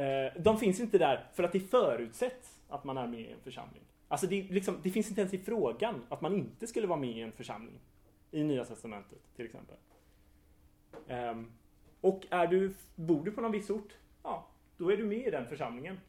[0.00, 3.40] Eh, de finns inte där för att det förutsätts att man är med i en
[3.40, 3.82] församling.
[4.08, 7.10] Alltså det, liksom, det finns inte ens i frågan att man inte skulle vara med
[7.10, 7.74] i en församling.
[8.30, 9.76] I Nya Testamentet till exempel.
[11.08, 11.52] Um,
[12.00, 15.30] och är du, bor du på någon viss ort, ja, då är du med i
[15.30, 16.00] den församlingen.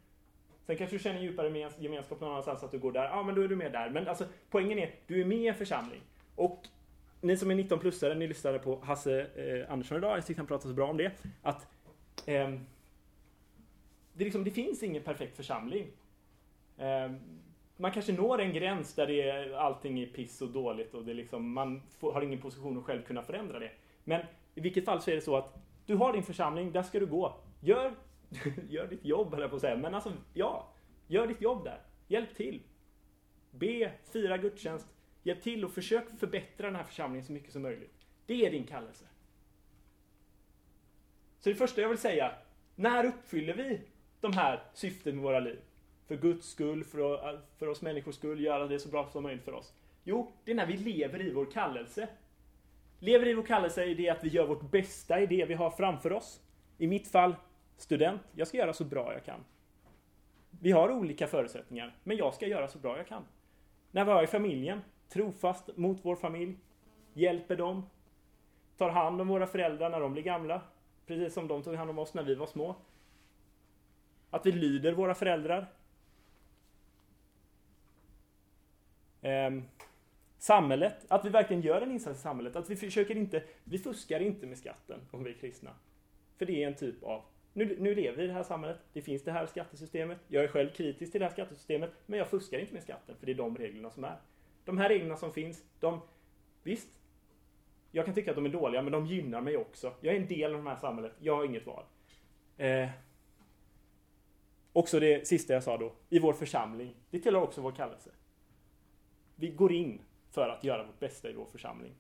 [0.66, 3.42] Sen kanske du känner djupare gemenskap någon annanstans att du går där, ja men då
[3.42, 3.90] är du med där.
[3.90, 6.02] Men alltså poängen är, du är med i en församling.
[6.36, 6.68] Och
[7.22, 10.70] ni som är 19-plussare, ni lyssnade på Hasse eh, Andersson idag, jag tyckte han pratade
[10.70, 11.12] så bra om det.
[11.42, 11.68] Att
[12.26, 12.50] eh,
[14.14, 15.88] det, liksom, det finns ingen perfekt församling.
[16.78, 17.12] Eh,
[17.78, 21.14] man kanske når en gräns där det är, allting är piss och dåligt och det
[21.14, 23.72] liksom, man får, har ingen position att själv kunna förändra det.
[24.04, 24.22] Men
[24.56, 27.06] i vilket fall så är det så att du har din församling, där ska du
[27.06, 27.40] gå.
[27.62, 27.94] Gör,
[28.70, 29.78] gör ditt jobb, höll jag på att säga.
[29.78, 30.74] Men alltså, ja.
[31.08, 31.82] Gör ditt jobb där.
[32.08, 32.62] Hjälp till.
[33.52, 34.88] Be, fira gudstjänst.
[35.24, 38.06] Hjälp till och försök förbättra den här församlingen så mycket som möjligt.
[38.26, 39.06] Det är din kallelse.
[41.40, 42.32] Så det första jag vill säga,
[42.76, 43.82] när uppfyller vi
[44.22, 45.60] de här syften med våra liv?
[46.08, 49.54] För Guds skull, för, för oss människors skull, göra det så bra som möjligt för
[49.54, 49.74] oss.
[50.04, 52.08] Jo, det är när vi lever i vår kallelse.
[53.00, 55.70] Lever i vår kallelse i det att vi gör vårt bästa i det vi har
[55.70, 56.42] framför oss.
[56.78, 57.36] I mitt fall,
[57.78, 58.22] student.
[58.36, 59.40] Jag ska göra så bra jag kan.
[60.50, 63.24] Vi har olika förutsättningar, men jag ska göra så bra jag kan.
[63.92, 66.58] När vi är i familjen, trofast mot vår familj,
[67.14, 67.90] hjälper dem,
[68.78, 70.62] tar hand om våra föräldrar när de blir gamla,
[71.08, 72.76] precis som de tog hand om oss när vi var små.
[74.32, 75.68] Att vi lyder våra föräldrar.
[79.22, 79.52] Eh,
[80.38, 82.56] samhället, att vi verkligen gör en insats i samhället.
[82.56, 85.72] Att vi försöker inte, vi fuskar inte med skatten om vi är kristna.
[86.38, 87.22] För det är en typ av,
[87.54, 90.48] nu, nu lever vi i det här samhället, det finns det här skattesystemet, jag är
[90.48, 93.36] själv kritisk till det här skattesystemet, men jag fuskar inte med skatten, för det är
[93.36, 94.16] de reglerna som är.
[94.66, 96.02] De här reglerna som finns, de,
[96.64, 96.90] visst,
[97.92, 99.94] jag kan tycka att de är dåliga, men de gynnar mig också.
[100.02, 101.84] Jag är en del av det här samhället, jag har inget val.
[102.58, 102.90] Eh,
[104.74, 108.12] också det sista jag sa då, i vår församling, det tillhör också vår kallelse.
[109.36, 111.94] Vi går in för att göra vårt bästa i vår församling.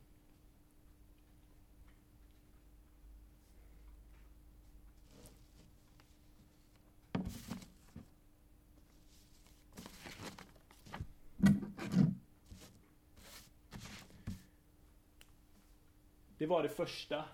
[16.41, 17.25] Det var det första.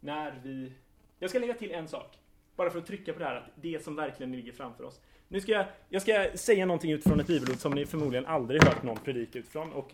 [0.00, 0.72] När vi...
[1.18, 2.18] Jag ska lägga till en sak.
[2.56, 5.00] Bara för att trycka på det här att det som verkligen ligger framför oss.
[5.28, 8.82] Nu ska jag, jag ska säga någonting utifrån ett bibelord som ni förmodligen aldrig hört
[8.82, 9.72] någon predika utifrån.
[9.72, 9.92] Och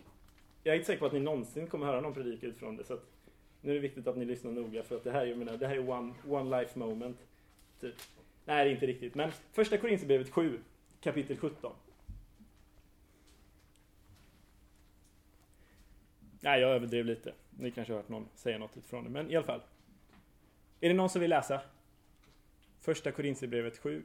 [0.63, 2.83] jag är inte säker på att ni någonsin kommer höra någon predika utifrån det.
[2.83, 3.05] Så att
[3.61, 5.67] nu är det viktigt att ni lyssnar noga för att det här, jag menar, det
[5.67, 7.17] här är one, one life moment.
[7.79, 7.95] Typ.
[8.45, 9.15] Nej, det är inte riktigt.
[9.15, 10.59] Men första Korinthierbrevet 7,
[11.01, 11.73] kapitel 17.
[16.39, 17.33] Nej, jag överdrev lite.
[17.49, 19.09] Ni kanske har hört någon säga något utifrån det.
[19.09, 19.61] Men i alla fall.
[20.79, 21.61] Är det någon som vill läsa?
[22.81, 24.03] Första Korinthierbrevet 7,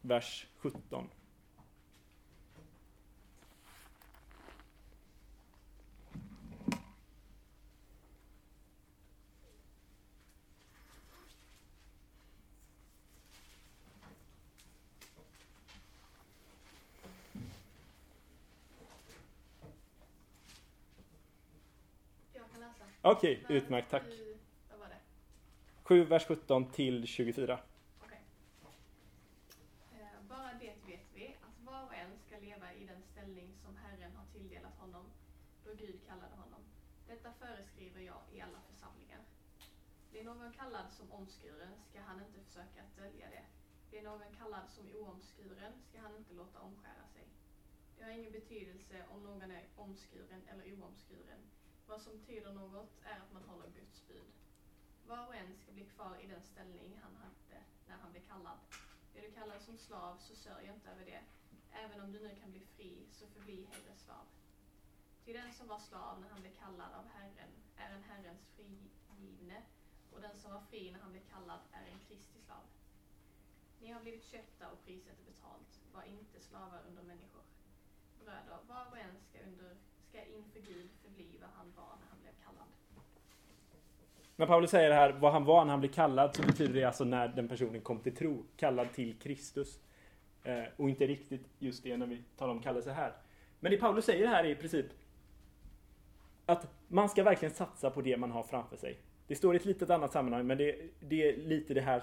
[0.00, 1.08] vers 17.
[23.02, 24.33] Okej, okay, utmärkt, tack.
[25.84, 27.60] 7, vers 17 till 24.
[28.00, 28.20] Okej.
[29.92, 33.76] Eh, bara det vet vi, att var och en ska leva i den ställning som
[33.76, 35.04] Herren har tilldelat honom,
[35.64, 36.60] då Gud kallade honom.
[37.06, 39.20] Detta föreskriver jag i alla församlingar.
[40.10, 43.44] Blir någon kallad som omskuren ska han inte försöka att dölja det.
[43.90, 47.26] Blir någon kallad som oomskuren ska han inte låta omskära sig.
[47.98, 51.40] Det har ingen betydelse om någon är omskuren eller oomskuren.
[51.86, 54.43] Vad som tyder något är att man håller Guds bud.
[55.06, 58.58] Var och en ska bli kvar i den ställning han hade när han blev kallad.
[59.14, 61.20] Är du kallad som slav så sörj inte över det.
[61.72, 64.26] Även om du nu kan bli fri så förbli hellre slav.
[65.24, 69.62] Till den som var slav när han blev kallad av Herren är en Herrens frigivne
[70.12, 72.64] och den som var fri när han blev kallad är en Kristi slav.
[73.80, 75.80] Ni har blivit köpta och priset är betalt.
[75.92, 77.42] Var inte slavar under människor.
[78.18, 79.76] Bröder, var och en ska, under,
[80.08, 82.73] ska inför Gud förbli vad han var när han blev kallad.
[84.36, 86.84] När Paulus säger det här, vad han var när han blev kallad, så betyder det
[86.84, 88.44] alltså när den personen kom till tro.
[88.56, 89.80] Kallad till Kristus.
[90.42, 93.12] Eh, och inte riktigt just det när vi talar om kallelse här.
[93.60, 94.86] Men det Paulus säger här är i princip
[96.46, 98.98] att man ska verkligen satsa på det man har framför sig.
[99.26, 102.02] Det står i ett litet annat sammanhang, men det, det är lite det här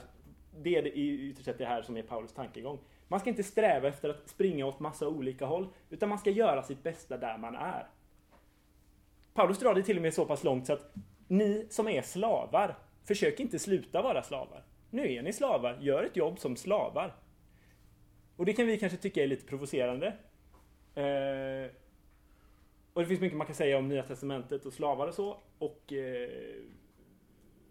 [0.58, 2.80] det är ytterst sett det här som är Paulus tankegång.
[3.08, 6.64] Man ska inte sträva efter att springa åt massa olika håll, utan man ska göra
[6.64, 7.88] sitt bästa där man är.
[9.34, 10.94] Paulus drar det till och med så pass långt så att
[11.32, 14.64] ni som är slavar, försök inte sluta vara slavar.
[14.90, 17.16] Nu är ni slavar, gör ett jobb som slavar.
[18.36, 20.08] Och det kan vi kanske tycka är lite provocerande.
[20.96, 21.72] Eh,
[22.94, 25.38] och det finns mycket man kan säga om Nya Testamentet och slavar och så.
[25.58, 26.30] Och, eh,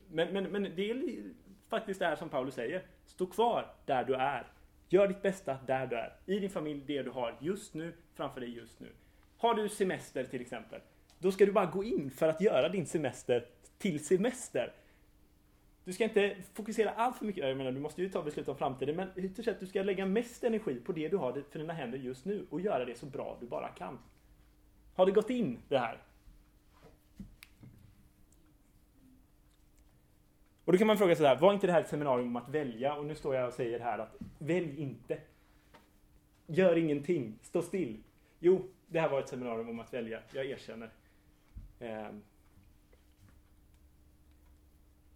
[0.09, 1.23] men, men, men det är
[1.69, 2.87] faktiskt det här som Paulus säger.
[3.05, 4.47] Stå kvar där du är.
[4.89, 6.17] Gör ditt bästa där du är.
[6.27, 8.93] I din familj, det du har just nu, framför dig just nu.
[9.37, 10.81] Har du semester till exempel,
[11.21, 13.47] då ska du bara gå in för att göra din semester
[13.79, 14.73] till semester.
[15.85, 18.57] Du ska inte fokusera allt för mycket, jag menar du måste ju ta beslut om
[18.57, 21.73] framtiden, men ytterst sett du ska lägga mest energi på det du har för dina
[21.73, 23.99] händer just nu och göra det så bra du bara kan.
[24.95, 25.99] Har det gått in det här?
[30.65, 32.95] Och då kan man fråga sådär, var inte det här ett seminarium om att välja?
[32.95, 35.19] Och nu står jag och säger här att välj inte.
[36.47, 38.03] Gör ingenting, stå still.
[38.39, 40.91] Jo, det här var ett seminarium om att välja, jag erkänner.
[41.81, 42.23] Ehm.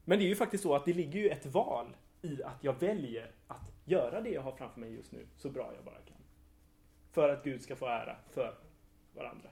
[0.05, 2.81] Men det är ju faktiskt så att det ligger ju ett val i att jag
[2.81, 6.17] väljer att göra det jag har framför mig just nu så bra jag bara kan.
[7.11, 8.55] För att Gud ska få ära för
[9.15, 9.51] varandra.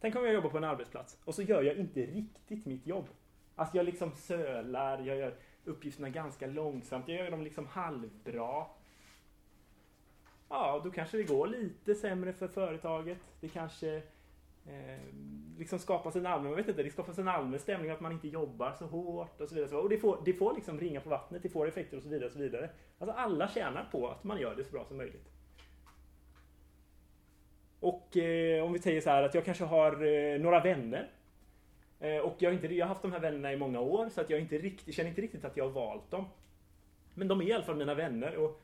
[0.00, 3.08] Tänk om jag jobbar på en arbetsplats och så gör jag inte riktigt mitt jobb.
[3.56, 8.66] Alltså jag liksom sölar, jag gör uppgifterna ganska långsamt, jag gör dem liksom halvbra.
[10.48, 13.18] Ja, då kanske det går lite sämre för företaget.
[13.40, 14.02] Det kanske
[14.66, 15.14] eh,
[15.58, 18.28] liksom skapas en allmän, jag vet inte, det skapas en allmän stämning att man inte
[18.28, 19.76] jobbar så hårt och så vidare.
[19.76, 22.26] Och det får, det får liksom ringa på vattnet, det får effekter och så vidare.
[22.26, 22.70] Och så vidare.
[22.98, 25.28] Alltså alla tjänar på att man gör det så bra som möjligt.
[27.80, 31.10] Och eh, om vi säger så här att jag kanske har eh, några vänner.
[32.00, 34.20] Eh, och jag har, inte, jag har haft de här vännerna i många år så
[34.20, 36.24] att jag inte riktigt, känner inte riktigt att jag har valt dem.
[37.14, 38.36] Men de är i alla fall mina vänner.
[38.36, 38.60] Och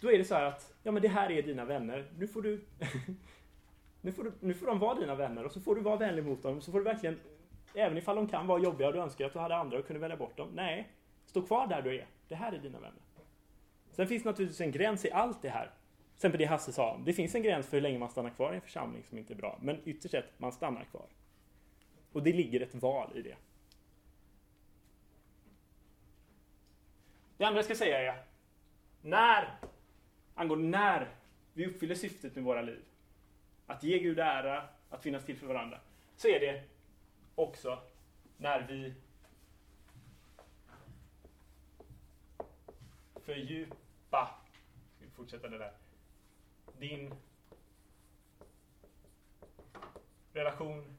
[0.00, 2.10] då är det så här att, ja men det här är dina vänner.
[2.18, 2.60] Nu får du
[4.08, 6.24] nu får, du, nu får de vara dina vänner och så får du vara vänlig
[6.24, 6.60] mot dem.
[6.60, 7.20] Så får du verkligen,
[7.74, 10.00] även ifall de kan vara jobbiga och du önskar att du hade andra och kunde
[10.00, 10.48] välja bort dem.
[10.54, 10.88] Nej,
[11.26, 12.06] stå kvar där du är.
[12.28, 13.02] Det här är dina vänner.
[13.90, 15.64] Sen finns naturligtvis en gräns i allt det här.
[15.64, 18.52] Till exempel det Hasse sa, det finns en gräns för hur länge man stannar kvar
[18.52, 19.58] i en församling som inte är bra.
[19.62, 21.06] Men ytterst sett, man stannar kvar.
[22.12, 23.36] Och det ligger ett val i det.
[27.36, 28.22] Det andra jag ska säga är,
[29.02, 29.58] när,
[30.34, 31.08] angående när
[31.52, 32.82] vi uppfyller syftet med våra liv,
[33.68, 35.80] att ge Gud ära, att finnas till för varandra,
[36.16, 36.62] så är det
[37.34, 37.82] också
[38.36, 38.94] när vi
[43.22, 44.40] fördjupa,
[44.96, 45.72] ska vi fortsätta det där,
[46.78, 47.14] din
[50.32, 50.96] relation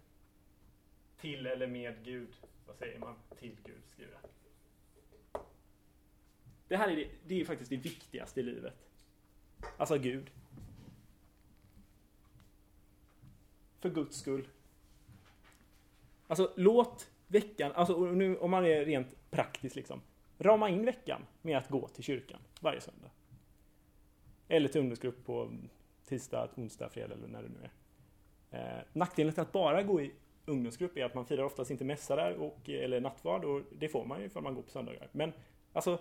[1.18, 2.36] till eller med Gud.
[2.68, 3.16] Vad säger man?
[3.40, 4.32] Till Gud, skriver jag.
[6.68, 8.90] Det här är, det, det är faktiskt det viktigaste i livet.
[9.78, 10.32] Alltså Gud.
[13.80, 14.48] För Guds skull.
[16.28, 20.02] Alltså låt veckan, alltså nu om man är rent praktisk liksom.
[20.38, 23.10] Rama in veckan med att gå till kyrkan varje söndag.
[24.48, 25.52] Eller till ungdomsgrupp på
[26.06, 27.72] tisdag, onsdag, fredag eller när det nu är.
[28.52, 30.12] Eh, nackdelen till att bara gå i
[30.46, 34.06] ungdomsgrupp är att man firar oftast inte mässa där och, eller nattvard och det får
[34.06, 35.08] man ju för man går på söndagar.
[35.12, 35.34] Men
[35.74, 36.00] alltså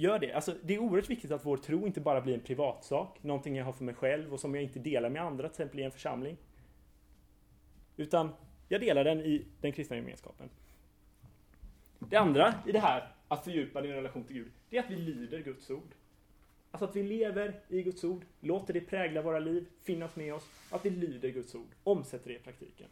[0.00, 0.32] Gör det.
[0.32, 3.64] Alltså, det är oerhört viktigt att vår tro inte bara blir en privatsak, någonting jag
[3.64, 5.90] har för mig själv och som jag inte delar med andra, till exempel i en
[5.90, 6.36] församling.
[7.96, 8.30] Utan
[8.68, 10.48] Jag delar den i den kristna gemenskapen.
[11.98, 14.96] Det andra i det här, att fördjupa din relation till Gud, det är att vi
[14.96, 15.94] lyder Guds ord.
[16.70, 20.50] Alltså att vi lever i Guds ord, låter det prägla våra liv, finnas med oss,
[20.70, 22.88] att vi lyder Guds ord, omsätter det i praktiken.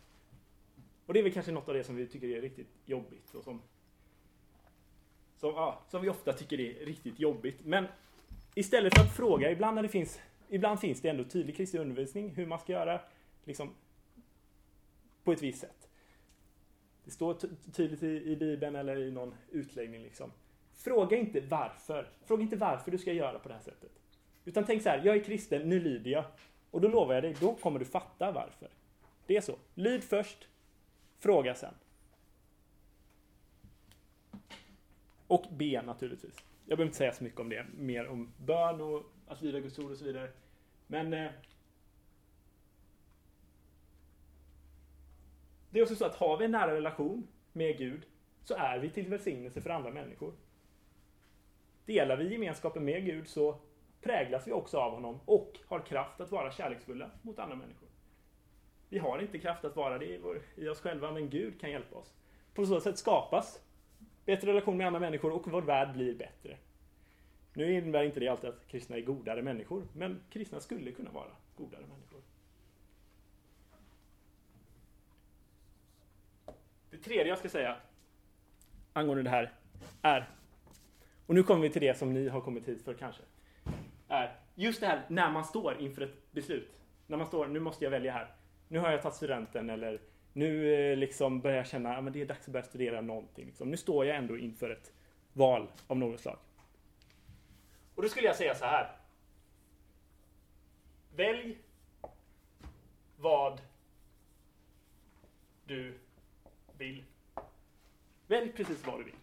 [1.06, 3.44] Och det är väl kanske något av det som vi tycker är riktigt jobbigt och
[3.44, 3.62] som,
[5.36, 7.60] som, ja, som vi ofta tycker är riktigt jobbigt.
[7.64, 7.86] Men
[8.54, 12.30] istället för att fråga, ibland när det finns, ibland finns det ändå tydlig kristlig undervisning
[12.30, 13.00] hur man ska göra,
[13.44, 13.70] liksom
[15.24, 15.88] på ett visst sätt.
[17.04, 17.36] Det står
[17.72, 20.32] tydligt i, i Bibeln eller i någon utläggning liksom.
[20.74, 22.08] Fråga inte varför.
[22.24, 23.90] Fråga inte varför du ska göra på det här sättet.
[24.44, 26.24] Utan tänk så här, jag är kristen, nu lyder jag.
[26.70, 28.68] Och då lovar jag dig, då kommer du fatta varför.
[29.26, 29.56] Det är så.
[29.74, 30.48] Lyd först,
[31.18, 31.74] fråga sen.
[35.26, 36.36] Och be naturligtvis.
[36.66, 39.78] Jag behöver inte säga så mycket om det, mer om bön och att lyda Guds
[39.78, 40.30] ord och så vidare.
[40.86, 41.30] Men eh,
[45.76, 48.06] Det är också så att har vi en nära relation med Gud
[48.44, 50.32] så är vi till välsignelse för andra människor.
[51.86, 53.58] Delar vi gemenskapen med Gud så
[54.00, 57.88] präglas vi också av honom och har kraft att vara kärleksfulla mot andra människor.
[58.88, 60.20] Vi har inte kraft att vara det
[60.56, 62.14] i oss själva, men Gud kan hjälpa oss.
[62.54, 63.60] På så sätt skapas
[64.26, 66.56] bättre relation med andra människor och vår värld blir bättre.
[67.54, 71.30] Nu innebär inte det alltid att kristna är godare människor, men kristna skulle kunna vara
[71.56, 72.20] godare människor.
[76.90, 77.76] Det tredje jag ska säga
[78.92, 79.52] angående det här
[80.02, 80.30] är,
[81.26, 83.22] och nu kommer vi till det som ni har kommit hit för kanske,
[84.08, 86.80] är just det här när man står inför ett beslut.
[87.06, 88.34] När man står, nu måste jag välja här.
[88.68, 90.00] Nu har jag tagit studenten eller
[90.36, 93.46] nu eh, liksom börjar jag känna att det är dags att börja studera någonting.
[93.46, 93.70] Liksom.
[93.70, 94.92] Nu står jag ändå inför ett
[95.32, 96.38] val av något slag.
[97.94, 98.96] Och då skulle jag säga så här.
[101.16, 101.58] Välj
[103.18, 103.60] vad
[105.66, 105.98] du
[106.78, 107.04] vill.
[108.26, 109.14] Välj precis vad du vill.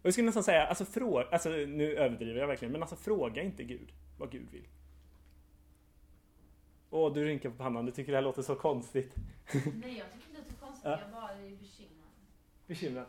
[0.00, 3.42] Och jag skulle nästan säga, alltså, fråga, alltså nu överdriver jag verkligen, men alltså fråga
[3.42, 4.66] inte Gud vad Gud vill.
[6.90, 9.14] Åh, du rynkar på pannan, du tycker det här låter så konstigt.
[9.54, 12.10] Nej, jag tycker inte det är så konstigt, jag bara är bekymrad.
[12.66, 13.06] Bekymrad?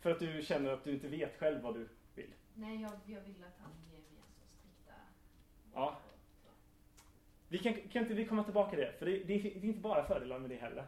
[0.00, 2.34] För att du känner att du inte vet själv vad du vill?
[2.54, 4.92] Nej, jag, jag vill att han ger mig så strikta...
[5.74, 5.98] Ja.
[7.48, 8.92] Vi kan, kan inte vi komma tillbaka till det?
[8.98, 10.86] För det, det, det är inte bara fördelar med det heller.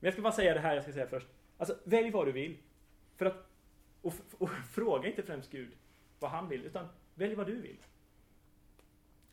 [0.00, 1.26] Men jag ska bara säga det här jag ska säga först.
[1.58, 2.56] Alltså, välj vad du vill.
[3.16, 3.46] För att,
[4.02, 5.72] och, och fråga inte främst Gud
[6.18, 7.76] vad han vill, utan välj vad du vill.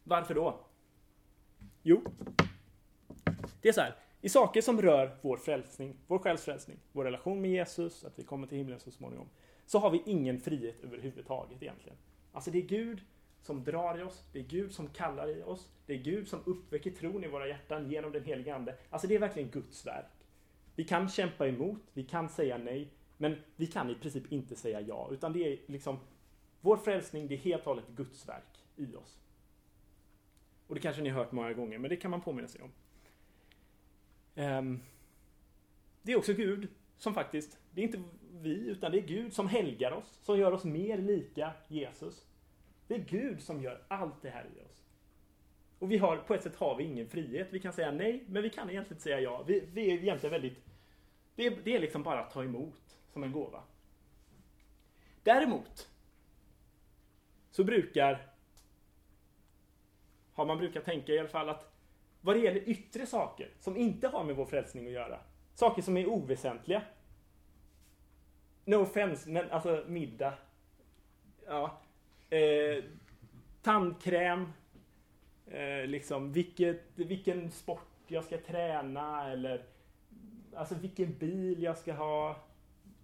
[0.04, 0.67] Varför då?
[1.90, 2.02] Jo,
[3.62, 3.96] det är så här.
[4.22, 8.48] I saker som rör vår frälsning, vår själsfrälsning, vår relation med Jesus, att vi kommer
[8.48, 9.30] till himlen så småningom,
[9.66, 11.98] så har vi ingen frihet överhuvudtaget egentligen.
[12.32, 13.02] Alltså det är Gud
[13.42, 16.40] som drar i oss, det är Gud som kallar i oss, det är Gud som
[16.46, 18.76] uppväcker tron i våra hjärtan genom den helige Ande.
[18.90, 20.26] Alltså det är verkligen Guds verk.
[20.76, 24.82] Vi kan kämpa emot, vi kan säga nej, men vi kan i princip inte säga
[24.82, 26.00] ja, utan det är liksom
[26.62, 29.20] vår frälsning, det är helt och hållet Guds verk i oss.
[30.68, 32.72] Och det kanske ni har hört många gånger, men det kan man påminna sig om.
[34.44, 34.80] Um,
[36.02, 38.04] det är också Gud som faktiskt, det är inte
[38.42, 42.26] vi, utan det är Gud som helgar oss, som gör oss mer lika Jesus.
[42.88, 44.84] Det är Gud som gör allt det här i oss.
[45.80, 47.48] Och vi har, på ett sätt har vi ingen frihet.
[47.52, 49.44] Vi kan säga nej, men vi kan egentligen inte säga ja.
[49.48, 50.66] Vi, vi är egentligen väldigt...
[51.36, 53.64] Det är, det är liksom bara att ta emot som en gåva.
[55.24, 55.90] Däremot
[57.52, 58.28] så brukar
[60.38, 61.74] har man brukat tänka i alla fall att
[62.22, 65.20] vad det gäller yttre saker som inte har med vår frälsning att göra,
[65.54, 66.82] saker som är oväsentliga.
[68.66, 70.34] No offense, men alltså middag.
[71.46, 71.80] Ja,
[72.30, 72.84] eh,
[73.62, 74.54] tandkräm,
[75.48, 79.66] eh, liksom vilket, vilken sport jag ska träna eller
[80.56, 82.36] alltså vilken bil jag ska ha.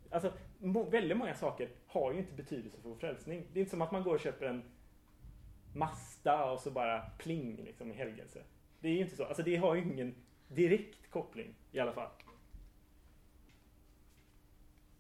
[0.10, 3.48] Alltså må, väldigt många saker har ju inte betydelse för vår frälsning.
[3.54, 4.64] Det är inte som att man går och köper en
[5.74, 8.44] Mazda och så bara pling liksom i helgelse.
[8.80, 9.26] Det är ju inte så.
[9.26, 10.16] Alltså det har ju ingen
[10.48, 12.10] direkt koppling i alla fall.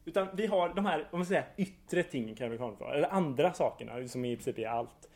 [0.06, 3.10] Utan vi har de här, om man säger yttre tingen kan vi kalla för, eller
[3.10, 5.10] andra sakerna som i princip är allt.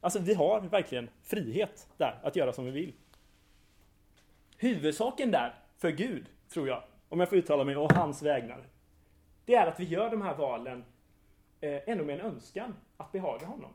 [0.00, 2.92] Alltså vi har verkligen frihet där att göra som vi vill.
[4.56, 8.66] Huvudsaken där, för Gud, tror jag, om jag får uttala mig och hans vägnar,
[9.44, 10.84] det är att vi gör de här valen
[11.60, 13.70] eh, ändå med en önskan att behaga honom.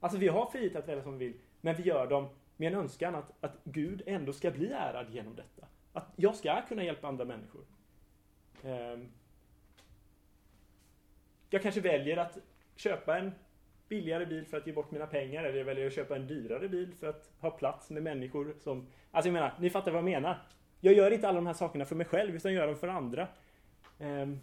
[0.00, 2.78] Alltså vi har frihet att välja som vi vill, men vi gör dem med en
[2.78, 5.66] önskan att, att Gud ändå ska bli ärad genom detta.
[5.92, 7.64] Att jag ska kunna hjälpa andra människor.
[8.62, 9.08] Ehm,
[11.50, 12.38] jag kanske väljer att
[12.76, 13.32] köpa en
[13.88, 16.68] billigare bil för att ge bort mina pengar eller jag väljer att köpa en dyrare
[16.68, 18.86] bil för att ha plats med människor som...
[19.10, 20.42] Alltså jag menar, ni fattar vad jag menar.
[20.80, 22.88] Jag gör inte alla de här sakerna för mig själv utan jag gör dem för
[22.88, 23.28] andra.
[23.98, 24.40] Ehm,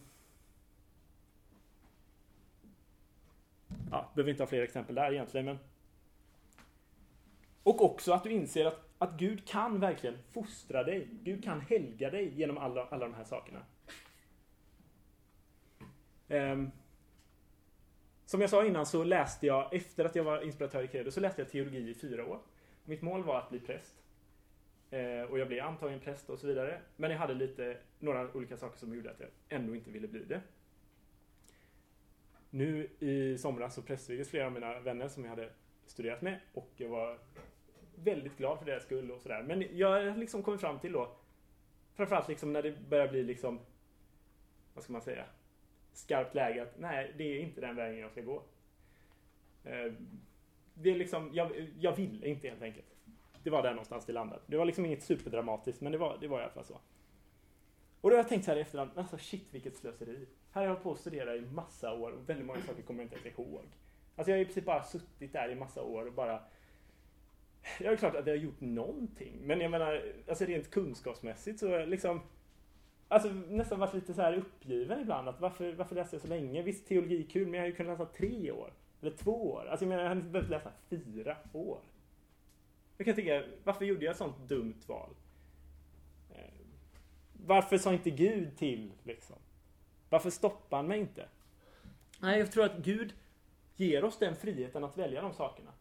[3.96, 5.60] Ja, behöver inte ha fler exempel där egentligen men...
[7.64, 11.08] Och också att du inser att, att Gud kan verkligen fostra dig.
[11.12, 13.60] Gud kan helga dig genom alla, alla de här sakerna.
[16.28, 16.72] Um,
[18.26, 21.20] som jag sa innan så läste jag, efter att jag var inspiratör i Credo, så
[21.20, 22.39] läste jag teologi i fyra år.
[22.86, 23.96] Mitt mål var att bli präst.
[24.89, 26.82] Eh, och jag blev antagen präst och så vidare.
[26.96, 30.24] Men jag hade lite, några olika saker som gjorde att jag ändå inte ville bli
[30.24, 30.41] det.
[32.56, 35.49] Nu i somras så pressvigdes flera av mina vänner som jag hade
[35.86, 37.20] studerat med och jag var
[37.95, 39.43] väldigt glad för deras skull och sådär.
[39.43, 41.16] Men jag har liksom kommit fram till då,
[41.95, 43.60] framförallt liksom när det börjar bli liksom,
[44.74, 45.26] vad ska man säga,
[45.93, 48.43] skarpt läge att nej, det är inte den vägen jag ska gå.
[49.64, 49.93] Eh,
[50.74, 52.95] det är liksom, jag, jag ville inte helt enkelt.
[53.43, 54.41] Det var där någonstans det landade.
[54.47, 56.80] Det var liksom inget superdramatiskt, men det var, det var i alla fall så.
[58.01, 60.28] Och då har jag tänkt så här i efterhand, alltså shit vilket slöseri.
[60.56, 63.03] Här har jag hållit på att studera i massa år och väldigt många saker kommer
[63.03, 63.66] jag inte ens ihåg.
[64.16, 66.39] Alltså jag har i princip bara suttit där i massa år och bara Ja,
[67.80, 69.39] det är klart att jag har gjort någonting.
[69.41, 72.22] Men jag menar, alltså rent kunskapsmässigt så liksom
[73.08, 75.30] Alltså nästan varit lite så här uppgiven ibland.
[75.30, 76.62] Att varför, varför läste jag så länge?
[76.62, 78.74] Visst, teologi är kul, men jag hade ju kunnat läsa tre år.
[79.01, 79.66] Eller två år.
[79.66, 81.80] Alltså jag menar, jag hade inte behövt läsa fyra år.
[82.97, 85.10] Jag kan tänka, varför gjorde jag ett sånt dumt val?
[86.36, 86.53] Eh,
[87.45, 89.38] varför sa inte Gud till, liksom?
[90.10, 91.26] Varför stoppar han mig inte?
[92.20, 93.14] Nej, jag tror att Gud
[93.76, 95.72] ger oss den friheten att välja de sakerna.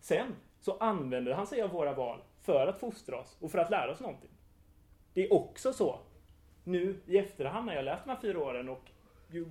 [0.00, 3.70] Sen så använder han sig av våra val för att fostra oss och för att
[3.70, 4.30] lära oss någonting.
[5.14, 6.00] Det är också så,
[6.64, 8.90] nu i efterhand när jag läst de här fyra åren och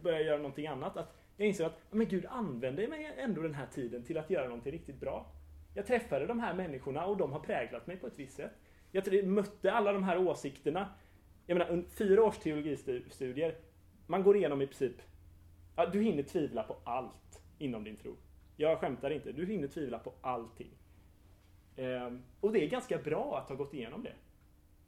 [0.02, 3.68] börjar göra någonting annat, att jag inser att men Gud använder mig ändå den här
[3.74, 5.26] tiden till att göra någonting riktigt bra.
[5.74, 8.52] Jag träffade de här människorna och de har präglat mig på ett visst sätt.
[8.92, 10.90] Jag mötte alla de här åsikterna.
[11.48, 13.56] Jag menar, fyra års teologistudier,
[14.08, 15.02] man går igenom i princip,
[15.76, 18.16] ja, du hinner tvivla på allt inom din tro.
[18.56, 20.72] Jag skämtar inte, du hinner tvivla på allting.
[21.76, 24.14] Ehm, och det är ganska bra att ha gått igenom det.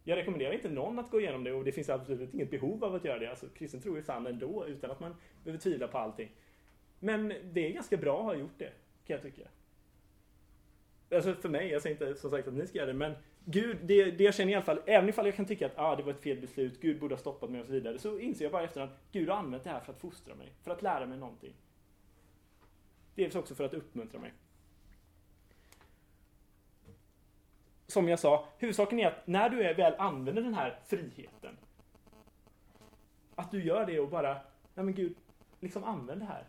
[0.03, 2.95] Jag rekommenderar inte någon att gå igenom det och det finns absolut inget behov av
[2.95, 3.29] att göra det.
[3.29, 6.31] Alltså, kristen tro är sann ändå utan att man behöver tvivla på allting.
[6.99, 8.71] Men det är ganska bra att ha gjort det,
[9.05, 9.47] kan jag tycka.
[11.11, 13.15] Alltså för mig, jag säger inte som sagt att ni ska göra det, men
[13.45, 15.95] Gud, det, det jag känner i alla fall, även ifall jag kan tycka att ah,
[15.95, 18.45] det var ett fel beslut, Gud borde ha stoppat mig och så vidare, så inser
[18.45, 20.81] jag bara efter att Gud har använt det här för att fostra mig, för att
[20.81, 21.53] lära mig någonting.
[23.15, 24.31] Dels också för att uppmuntra mig.
[27.91, 31.57] som jag sa, huvudsaken är att när du väl använder den här friheten,
[33.35, 34.33] att du gör det och bara,
[34.73, 35.15] nej men gud,
[35.59, 36.43] liksom använd det här.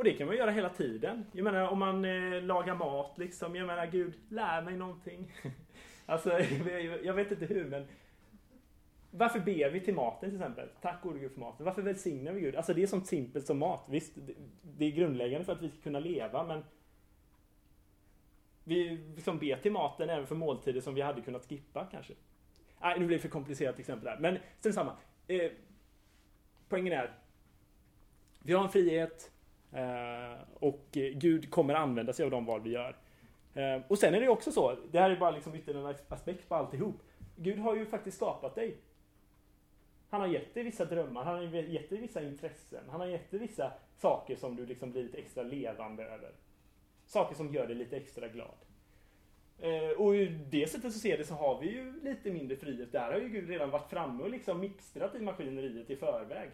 [0.00, 1.26] Och det kan man göra hela tiden.
[1.32, 5.32] Jag menar om man eh, lagar mat liksom, jag menar gud, lär mig någonting.
[6.06, 6.38] alltså,
[7.02, 7.86] jag vet inte hur men
[9.10, 10.68] varför ber vi till maten till exempel?
[10.80, 11.66] Tack gode Gud för maten.
[11.66, 12.56] Varför välsignar vi Gud?
[12.56, 13.84] Alltså det är så simpelt som mat.
[13.88, 14.12] Visst,
[14.62, 16.64] det är grundläggande för att vi ska kunna leva men
[18.64, 22.12] vi liksom ber till maten även för måltider som vi hade kunnat skippa kanske.
[22.80, 24.18] Nej, nu blir det för komplicerat exempel här.
[24.18, 24.96] Men strunt samma.
[25.26, 25.50] Eh,
[26.68, 27.14] poängen är,
[28.42, 29.30] vi har en frihet
[29.72, 32.96] Eh, och Gud kommer använda sig av de val vi gör.
[33.54, 36.48] Eh, och sen är det också så, det här är bara liksom ytterligare en aspekt
[36.48, 37.02] på alltihop.
[37.36, 38.76] Gud har ju faktiskt skapat dig.
[40.10, 43.30] Han har gett dig vissa drömmar, han har gett dig vissa intressen, han har gett
[43.30, 46.32] dig vissa saker som du liksom blir lite extra levande över
[47.10, 48.54] saker som gör dig lite extra glad.
[49.58, 52.92] Eh, och ur det sättet så ser det så har vi ju lite mindre frihet.
[52.92, 56.50] Där har ju Gud redan varit framme och liksom mixtrat i maskineriet i förväg.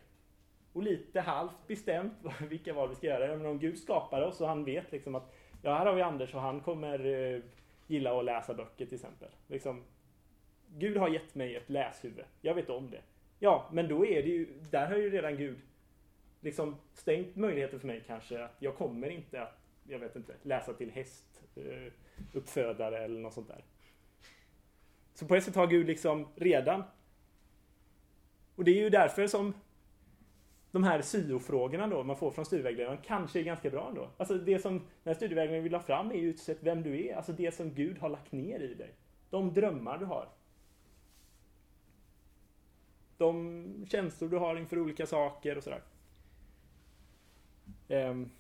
[0.77, 2.13] Och lite halvt bestämt
[2.49, 3.37] vilka val vi ska göra.
[3.37, 6.35] Men om Gud skapar oss och han vet liksom att ja, här har vi Anders
[6.35, 7.41] och han kommer eh,
[7.87, 9.29] gilla att läsa böcker till exempel.
[9.47, 9.85] Liksom,
[10.69, 12.25] Gud har gett mig ett läshuvud.
[12.41, 13.01] Jag vet om det.
[13.39, 15.59] Ja, men då är det ju, där har ju redan Gud
[16.41, 19.59] liksom stängt möjligheten för mig kanske att jag kommer inte att
[19.89, 23.65] jag vet inte, läsa till hästuppfödare eh, eller något sånt där.
[25.15, 26.83] Så på ett sätt har Gud liksom redan.
[28.57, 29.55] Och det är ju därför som
[30.77, 34.11] de här syofrågorna då man får från studievägledaren kanske är ganska bra ändå.
[34.17, 37.17] Alltså det som den här studievägledaren vill ha fram är ju utsett vem du är.
[37.17, 38.95] Alltså det som Gud har lagt ner i dig.
[39.31, 40.29] De drömmar du har.
[43.19, 45.83] De känslor du har inför olika saker och sådär.
[47.89, 48.31] Um,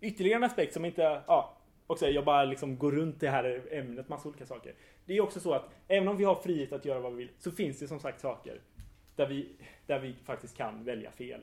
[0.00, 1.56] ytterligare en aspekt som inte, ja,
[1.86, 4.74] också jag bara liksom går runt det här ämnet, massa olika saker.
[5.06, 7.34] Det är också så att även om vi har frihet att göra vad vi vill
[7.38, 8.60] så finns det som sagt saker
[9.16, 11.40] där vi, där vi faktiskt kan välja fel.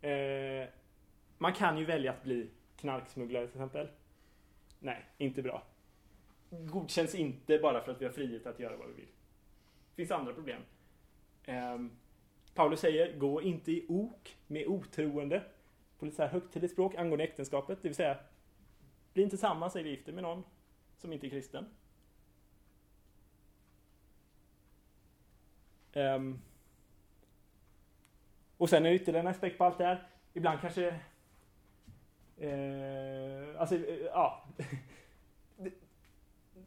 [0.00, 0.68] Eh,
[1.38, 3.88] man kan ju välja att bli knarksmugglare till exempel.
[4.78, 5.62] Nej, inte bra.
[6.50, 9.08] Godkänns inte bara för att vi har frihet att göra vad vi vill.
[9.90, 10.62] Det finns andra problem.
[11.44, 11.78] Eh,
[12.54, 15.42] Paulus säger, gå inte i ok med otroende
[15.98, 17.78] på lite så här högtidligt språk angående äktenskapet.
[17.82, 18.18] Det vill säga,
[19.12, 20.44] bli inte samman, säger vi gifter med någon
[20.96, 21.66] som inte är kristen.
[25.94, 26.40] Um,
[28.56, 30.08] och sen är det ytterligare en aspekt på allt det här.
[30.32, 30.88] Ibland kanske...
[32.38, 34.32] Eh, alltså, eh,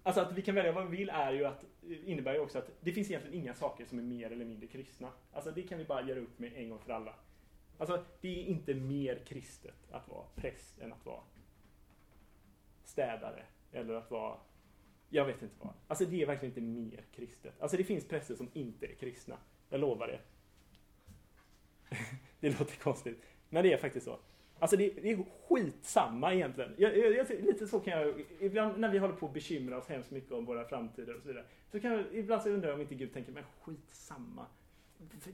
[0.03, 2.57] alltså att vi kan välja vad vi vill är ju att, eh, innebär ju också
[2.57, 5.11] att det finns egentligen inga saker som är mer eller mindre kristna.
[5.33, 7.13] Alltså det kan vi bara göra upp med en gång för alla.
[7.77, 11.21] Alltså det är inte mer kristet att vara präst än att vara
[12.83, 14.37] städare eller att vara
[15.09, 15.73] jag vet inte vad.
[15.87, 17.53] Alltså det är verkligen inte mer kristet.
[17.59, 19.37] Alltså det finns präster som inte är kristna.
[19.69, 20.19] Jag lovar det.
[22.39, 23.23] det låter konstigt.
[23.49, 24.19] Men det är faktiskt så.
[24.59, 26.73] Alltså det, det är skitsamma egentligen.
[26.77, 29.87] Jag, jag, jag, lite så kan jag, ibland när vi håller på att bekymra oss
[29.87, 31.45] hemskt mycket om våra framtider och så vidare.
[31.71, 34.45] Så kan jag, ibland så undrar jag om inte Gud tänker, men skitsamma.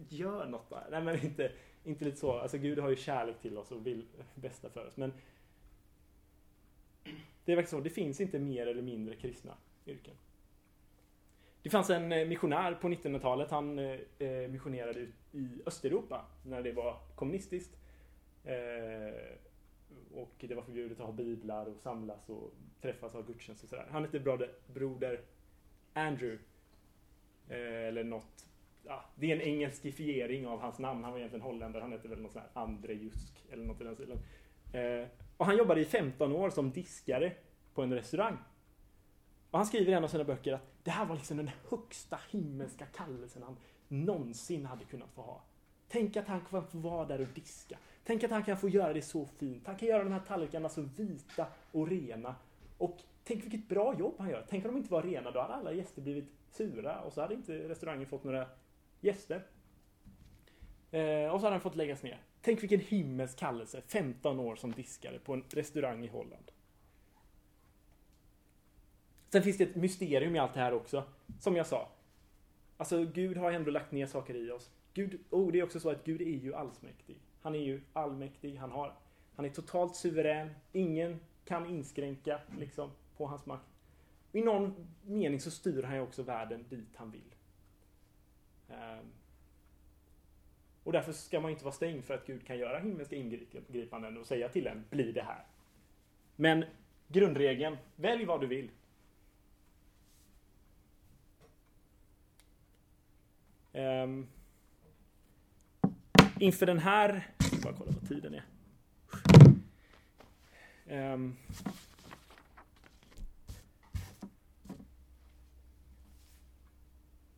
[0.09, 0.83] Gör något bara.
[0.91, 1.51] Nej men inte,
[1.83, 2.31] inte lite så.
[2.31, 4.05] Alltså Gud har ju kärlek till oss och vill
[4.35, 4.97] bästa för oss.
[4.97, 5.13] Men
[7.45, 10.15] det är verkligen så, det finns inte mer eller mindre kristna yrken.
[11.63, 16.61] Det fanns en eh, missionär på 1900-talet, han eh, eh, missionerade ut i Östeuropa när
[16.61, 17.77] det var kommunistiskt.
[20.13, 23.69] och det var förbjudet att ha biblar och samlas och träffas och ha gudstjänst och
[23.69, 23.87] sådär.
[23.91, 25.21] Han hette broder, broder
[25.93, 26.43] Andrew.
[27.49, 28.47] eller något.
[28.85, 31.03] Ja, det är en engelskifiering av hans namn.
[31.03, 31.81] Han var egentligen holländare.
[31.81, 34.19] Han hette väl något sånt här Andrejusk eller något i den stilen
[35.37, 37.33] och han jobbade i 15 år som diskare
[37.73, 38.37] på en restaurang.
[39.51, 42.19] Och han skriver i en av sina böcker att det här var liksom den högsta
[42.29, 43.57] himmelska kallelsen han
[43.87, 45.43] någonsin hade kunnat få ha.
[45.87, 47.77] Tänk att han kan få vara där och diska.
[48.03, 49.67] Tänk att han kan få göra det så fint.
[49.67, 52.35] Han kan göra de här tallrikarna så vita och rena.
[52.77, 54.45] Och tänk vilket bra jobb han gör.
[54.49, 57.33] Tänk om de inte var rena, då hade alla gäster blivit sura och så hade
[57.33, 58.47] inte restaurangen fått några
[59.01, 59.45] gäster.
[60.91, 62.21] Eh, och så hade han fått läggas ner.
[62.45, 66.51] Tänk vilken himmelsk kallelse, 15 år som diskare på en restaurang i Holland.
[69.29, 71.03] Sen finns det ett mysterium i allt det här också.
[71.39, 71.89] Som jag sa.
[72.77, 74.69] Alltså Gud har ändå lagt ner saker i oss.
[74.93, 77.17] Gud, oh, det är också så att Gud är ju allsmäktig.
[77.41, 78.55] Han är ju allmäktig.
[78.55, 78.93] Han, har,
[79.35, 80.49] han är totalt suverän.
[80.71, 83.67] Ingen kan inskränka liksom, på hans makt.
[84.31, 87.35] I någon mening så styr han ju också världen dit han vill.
[88.67, 89.11] Um,
[90.83, 94.27] och därför ska man inte vara stängd för att Gud kan göra himmelska ingripanden och
[94.27, 95.43] säga till en, bli det här.
[96.35, 96.65] Men
[97.07, 98.69] grundregeln, välj vad du vill.
[103.73, 104.27] Um,
[106.39, 107.27] inför den här...
[107.37, 108.43] Jag ska bara kolla vad tiden är.
[110.87, 111.37] Um, ehm.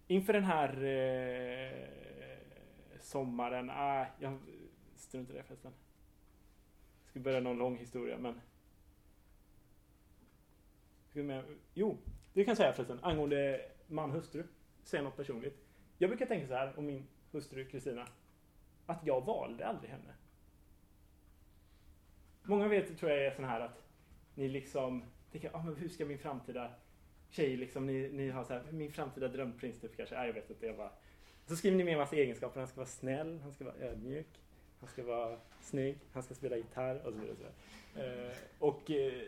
[0.07, 2.04] inför den här eh,
[3.15, 3.69] sommaren...
[3.69, 4.39] Ah, jag
[4.95, 5.71] struntar i det förresten.
[7.03, 8.41] Jag ska börja någon lång historia men...
[11.73, 11.97] Jo,
[12.33, 14.43] det kan jag säga förresten angående man hustru.
[14.83, 15.65] Säga något personligt.
[15.97, 18.07] Jag brukar tänka så här om min hustru Kristina.
[18.85, 20.13] Att jag valde aldrig henne.
[22.43, 23.83] Många vet, tror jag, är sån här att
[24.35, 26.71] ni liksom tänker, ah, men hur ska min framtida
[27.29, 30.49] tjej liksom, ni, ni har så här, min framtida drömprins typ kanske, nej jag vet
[30.49, 30.91] inte, jag bara.
[31.47, 34.27] Så skriver ni med en massa egenskaper, han ska vara snäll, han ska vara ödmjuk,
[34.79, 37.31] han ska vara snygg, han ska spela gitarr och så vidare.
[37.31, 38.27] Och, så vidare.
[38.27, 39.27] Eh, och, eh,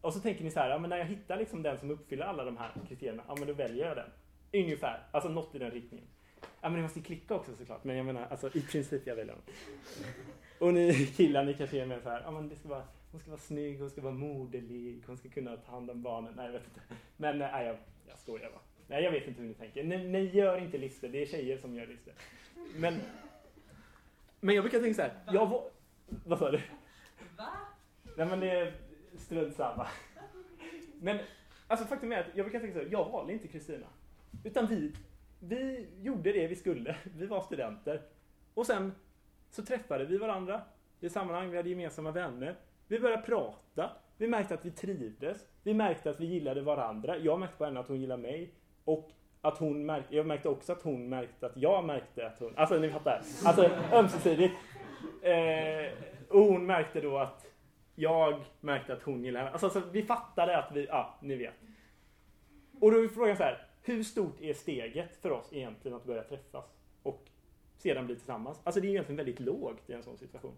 [0.00, 2.24] och så tänker ni så här, ja, men när jag hittar liksom den som uppfyller
[2.24, 4.10] alla de här kriterierna, ja men då väljer jag den.
[4.52, 5.06] Ungefär.
[5.10, 6.06] Alltså något i den riktningen.
[6.60, 7.84] Ja men det måste klicka också såklart.
[7.84, 9.48] Men jag menar, alltså i princip jag väljer honom.
[10.58, 13.20] Och ni killar, ni kanske är med så här, ja men det ska vara, hon
[13.20, 16.32] ska vara snygg, hon ska vara moderlig, hon ska kunna ta hand om barnen.
[16.36, 16.80] Nej jag vet inte.
[17.16, 17.76] Men eh, nej, jag,
[18.08, 18.75] jag skojar bara.
[18.86, 19.84] Nej jag vet inte hur ni tänker.
[19.84, 22.14] Ni, ni gör inte listor, det är tjejer som gör listor.
[22.76, 23.00] Men,
[24.40, 25.64] men jag brukar tänka så här, jag var,
[26.24, 26.60] vad sa du?
[27.36, 27.48] Va?
[28.16, 28.74] Nej men det är
[29.16, 29.86] strunt samma.
[31.00, 31.18] Men
[31.66, 33.86] alltså faktum är att jag brukar tänka så här, jag valde inte Kristina.
[34.44, 34.92] Utan vi,
[35.40, 36.96] vi gjorde det vi skulle.
[37.16, 38.02] Vi var studenter.
[38.54, 38.92] Och sen
[39.50, 40.62] så träffade vi varandra
[41.00, 41.50] i sammanhang.
[41.50, 42.56] Vi hade gemensamma vänner.
[42.88, 43.90] Vi började prata.
[44.16, 45.46] Vi märkte att vi trivdes.
[45.62, 47.18] Vi märkte att vi gillade varandra.
[47.18, 48.54] Jag märkte på henne att hon gillade mig.
[48.86, 49.10] Och
[49.40, 52.78] att hon märkte, jag märkte också att hon märkte att jag märkte att hon, alltså
[52.78, 53.22] ni fattar.
[53.44, 54.54] Alltså ömsesidigt.
[55.22, 55.92] Eh,
[56.28, 57.46] och hon märkte då att
[57.94, 59.52] jag märkte att hon gillade henne.
[59.52, 61.54] Alltså, alltså vi fattade att vi, ja, ni vet.
[62.80, 66.22] Och då är frågan så här, hur stort är steget för oss egentligen att börja
[66.22, 66.64] träffas
[67.02, 67.28] och
[67.76, 68.60] sedan bli tillsammans.
[68.64, 70.54] Alltså det är egentligen väldigt lågt i en sån situation.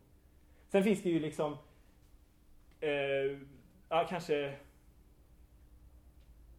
[0.69, 1.57] Sen finns det ju liksom,
[2.81, 3.39] eh,
[3.89, 4.55] ja kanske,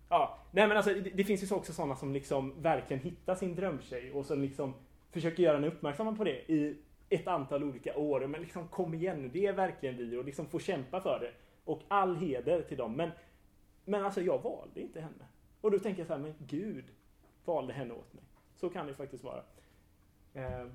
[0.09, 3.55] ja, nej men alltså det, det finns ju också sådana som liksom verkligen hittar sin
[3.55, 4.73] drömtjej och som liksom
[5.11, 6.77] försöker göra henne uppmärksamma på det i
[7.09, 8.27] ett antal olika år.
[8.27, 11.31] Men liksom kom igen nu, det är verkligen vi och liksom få kämpa för det.
[11.63, 12.93] Och all heder till dem.
[12.93, 13.11] Men,
[13.85, 15.25] men alltså jag valde inte henne.
[15.61, 16.85] Och då tänker jag så här, men Gud
[17.45, 18.23] valde henne åt mig.
[18.55, 19.43] Så kan det faktiskt vara.
[20.33, 20.67] Eh,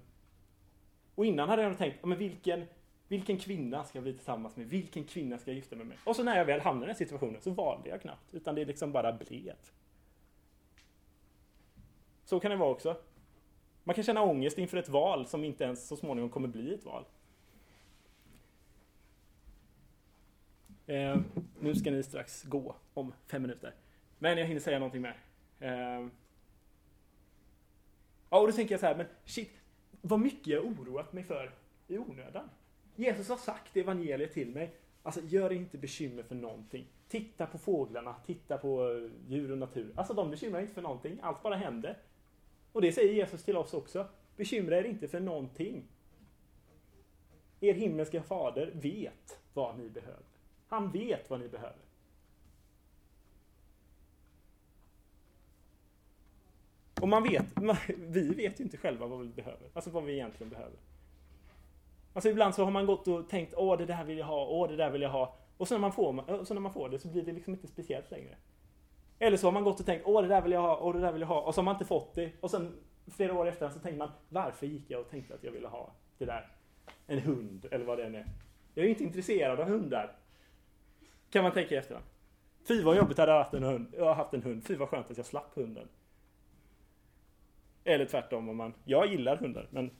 [1.14, 2.64] och innan hade jag tänkt, men vilken,
[3.09, 4.67] vilken kvinna ska jag bli tillsammans med?
[4.67, 5.97] Vilken kvinna ska jag gifta mig med?
[6.05, 8.35] Och så när jag väl hamnade i den situationen så valde jag knappt.
[8.35, 9.55] Utan det liksom bara blev.
[12.25, 12.97] Så kan det vara också.
[13.85, 16.85] Man kan känna ångest inför ett val som inte ens så småningom kommer bli ett
[16.85, 17.05] val.
[20.87, 21.17] Eh,
[21.61, 23.75] nu ska ni strax gå om fem minuter.
[24.19, 25.17] Men jag hinner säga någonting mer.
[25.61, 26.07] Eh,
[28.31, 29.51] ja, och då tänker jag så här, men shit,
[30.01, 31.51] vad mycket jag oroat mig för
[31.89, 32.51] i onödan.
[32.97, 34.75] Jesus har sagt i evangeliet till mig.
[35.03, 36.87] Alltså, gör inte bekymmer för någonting.
[37.09, 39.93] Titta på fåglarna, titta på eh, djur och natur.
[39.97, 41.19] Alltså, de bekymrar inte för någonting.
[41.23, 41.99] Allt bara händer.
[42.73, 44.09] Och det säger Jesus till oss också.
[44.37, 45.85] Bekymra er inte för någonting.
[47.61, 50.23] Er himmelska fader vet vad ni behöver.
[50.69, 51.79] Han vet vad ni behöver.
[57.01, 57.47] Och man vet,
[57.97, 59.71] vi vet ju inte själva vad vi behöver.
[59.73, 60.79] Alltså vad vi egentligen behöver.
[62.15, 64.69] Alltså ibland så har man gått och tänkt åh det där vill jag ha, åh
[64.69, 65.37] det där vill jag ha.
[65.57, 67.67] Och så när man får, så när man får det så blir det liksom inte
[67.67, 68.37] speciellt längre.
[69.19, 71.01] Eller så har man gått och tänkt åh det där vill jag ha, åh det
[71.01, 71.41] där vill jag ha.
[71.41, 72.33] Och så har man inte fått det.
[72.41, 75.53] Och sen flera år efter så tänker man varför gick jag och tänkte att jag
[75.53, 76.49] ville ha det där?
[77.07, 78.27] En hund eller vad det än är.
[78.75, 80.17] Jag är inte intresserad av hundar.
[81.31, 81.99] Kan man tänka efter.
[82.69, 83.95] Fy vad jobbigt hade jag haft en hund.
[83.97, 84.67] Jag har haft en hund.
[84.67, 85.89] Fy vad skönt att jag slapp hunden.
[87.85, 89.91] Eller tvärtom om man, jag gillar hundar men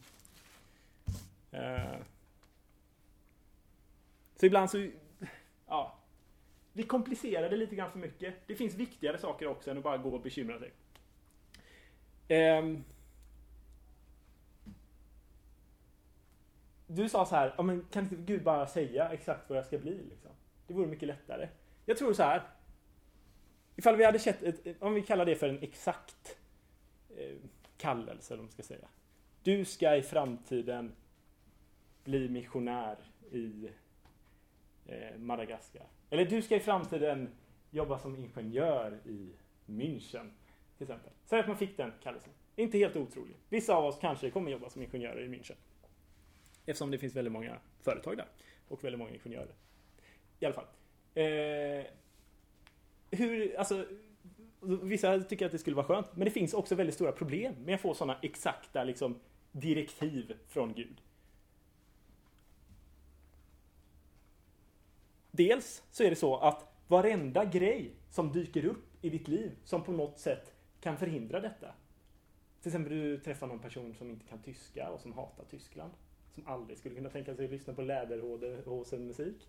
[1.55, 1.99] Eh,
[4.37, 4.89] så ibland så,
[5.67, 5.99] ja
[6.73, 8.35] Vi komplicerar det lite grann för mycket.
[8.47, 10.73] Det finns viktigare saker också än att bara gå och bekymra sig.
[12.29, 12.65] Eh,
[16.87, 19.79] du sa så här, ja, men kan inte Gud bara säga exakt vad jag ska
[19.79, 20.05] bli?
[20.11, 20.31] Liksom?
[20.67, 21.49] Det vore mycket lättare.
[21.87, 22.43] Jag tror så här.
[23.77, 26.39] Ifall vi hade sett, ett, om vi kallar det för en exakt
[27.17, 27.37] eh,
[27.77, 28.89] kallelse, eller vad man ska säga.
[29.43, 30.93] Du ska i framtiden
[32.05, 32.97] bli missionär
[33.31, 33.69] i
[34.87, 35.87] eh, Madagaskar.
[36.11, 37.29] Eller du ska i framtiden
[37.71, 39.33] jobba som ingenjör i
[39.67, 40.31] München,
[40.79, 41.13] till exempel.
[41.25, 42.33] Säg att man fick den kallelsen.
[42.57, 43.37] Inte helt otroligt.
[43.49, 45.57] Vissa av oss kanske kommer jobba som ingenjörer i München.
[46.67, 48.27] Eftersom det finns väldigt många företag där.
[48.69, 49.55] Och väldigt många ingenjörer.
[50.41, 50.67] I alla fall.
[51.15, 51.85] Eh,
[53.11, 53.87] hur, alltså,
[54.83, 56.17] vissa tycker att det skulle vara skönt.
[56.17, 59.21] Men det finns också väldigt stora problem med att få sådana exakta liksom,
[59.53, 61.01] direktiv från Gud.
[65.37, 69.85] Dels så är det så att varenda grej som dyker upp i ditt liv som
[69.85, 71.67] på något sätt kan förhindra detta.
[72.61, 75.93] Till exempel du träffar någon person som inte kan tyska och som hatar Tyskland.
[76.35, 79.49] Som aldrig skulle kunna tänka sig att lyssna på läderhosen musik.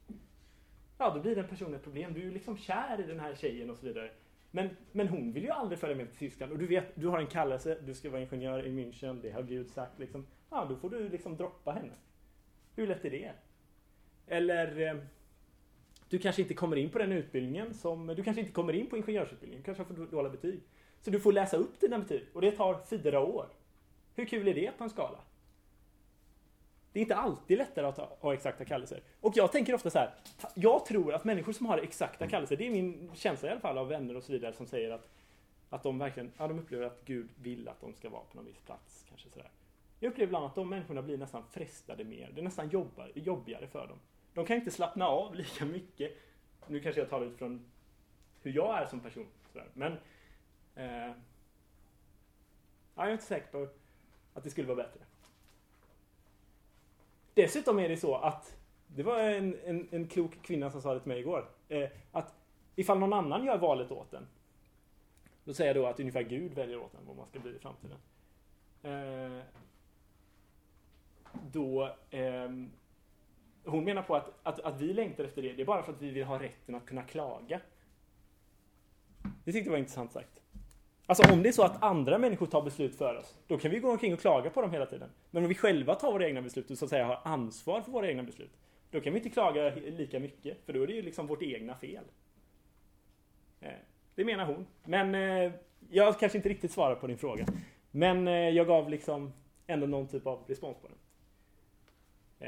[0.98, 2.14] Ja, då blir den personen ett problem.
[2.14, 4.12] Du är ju liksom kär i den här tjejen och så vidare.
[4.52, 6.52] Men, men hon vill ju aldrig följa med till Tyskland.
[6.52, 9.44] Och du vet, du har en kallelse, du ska vara ingenjör i München, det har
[9.44, 10.26] Gud sagt liksom.
[10.50, 11.94] Ja, då får du liksom droppa henne.
[12.76, 13.32] Hur lätt är det?
[14.28, 14.98] Eller eh,
[16.10, 18.98] du kanske inte kommer in på den utbildningen som, du kanske inte kommer in på
[18.98, 20.60] ingenjörsutbildningen, du kanske har för dåliga betyg.
[21.02, 23.48] Så du får läsa upp dina betyg och det tar fyra år.
[24.16, 25.18] Hur kul är det på en skala?
[26.92, 29.02] Det är inte alltid lättare att ha, exakta kallelser.
[29.22, 30.14] Och jag tänker ofta så här.
[30.54, 33.78] Jag tror att människor som har exakta kallelser, det är min känsla i alla fall
[33.78, 35.10] av vänner och så vidare som säger att,
[35.70, 38.46] att de verkligen, ja de upplever att Gud vill att de ska vara på någon
[38.46, 39.06] viss plats.
[39.10, 39.50] Kanske sådär.
[40.00, 42.32] Jag upplever ibland att de människorna blir nästan frestade mer.
[42.34, 44.00] Det är nästan jobbar, jobbigare för dem.
[44.36, 46.12] De kan inte slappna av lika mycket.
[46.68, 47.66] Nu kanske jag talar utifrån
[48.42, 49.28] hur jag är som person.
[49.52, 49.68] Sådär.
[49.74, 49.94] Men
[50.76, 51.16] eh,
[52.96, 53.68] jag är inte säker på
[54.34, 55.00] att det skulle vara bättre.
[57.34, 58.58] Dessutom är det så att
[58.88, 61.50] det var en, en, en klok kvinna som sa det till mig igår.
[61.70, 62.36] Eh, att
[62.76, 64.28] ifall någon annan gör valet åt en.
[65.44, 67.60] Då säger jag då att ungefär Gud väljer åt en vad man ska bli i
[67.60, 67.98] framtiden.
[68.84, 69.44] Eh,
[71.52, 72.50] då eh,
[73.66, 76.02] hon menar på att, att, att vi längtar efter det, det är bara för att
[76.02, 77.60] vi vill ha rätten att kunna klaga.
[79.44, 80.42] Det tyckte jag var intressant sagt.
[81.06, 83.80] Alltså om det är så att andra människor tar beslut för oss, då kan vi
[83.80, 85.10] gå omkring och klaga på dem hela tiden.
[85.32, 87.92] Men om vi själva tar våra egna beslut och så att säga har ansvar för
[87.92, 88.52] våra egna beslut,
[88.92, 91.76] då kan vi inte klaga lika mycket, för då är det ju liksom vårt egna
[91.76, 92.04] fel.
[93.62, 93.70] Eh,
[94.16, 94.66] det menar hon.
[94.84, 95.52] Men eh,
[95.90, 97.46] jag kanske inte riktigt svarar på din fråga.
[97.92, 99.34] Men eh, jag gav liksom
[99.68, 100.98] ändå någon typ av respons på den.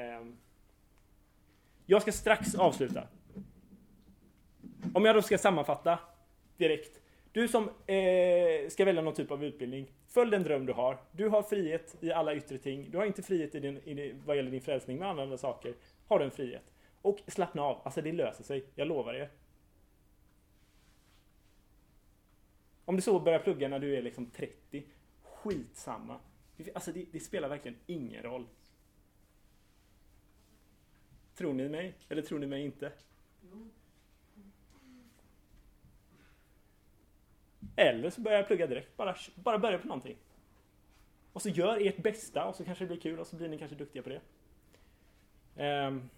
[0.01, 0.37] Ehm.
[1.89, 3.07] Jag ska strax avsluta.
[4.93, 5.99] Om jag då ska sammanfatta
[6.57, 6.99] direkt.
[7.31, 10.97] Du som eh, ska välja någon typ av utbildning, följ den dröm du har.
[11.11, 12.91] Du har frihet i alla yttre ting.
[12.91, 15.73] Du har inte frihet i din, i vad gäller din frälsning, med andra saker
[16.07, 16.63] har du en frihet.
[17.01, 19.29] Och slappna av, alltså det löser sig, jag lovar er.
[22.85, 24.83] Om du så börjar plugga när du är liksom 30,
[25.23, 26.19] skitsamma.
[26.73, 28.45] Alltså det, det spelar verkligen ingen roll.
[31.37, 31.93] Tror ni mig?
[32.09, 32.91] Eller tror ni mig inte?
[37.75, 38.97] Eller så börjar jag plugga direkt.
[38.97, 40.17] Bara, bara börja på någonting.
[41.33, 43.57] Och så gör ert bästa och så kanske det blir kul och så blir ni
[43.57, 44.21] kanske duktiga på det.
[45.87, 46.09] Um,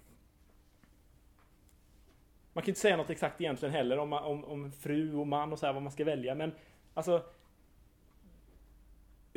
[2.53, 5.59] man kan inte säga något exakt egentligen heller om, om, om fru och man och
[5.59, 6.35] så här, vad man ska välja.
[6.35, 6.51] Men
[6.93, 7.23] alltså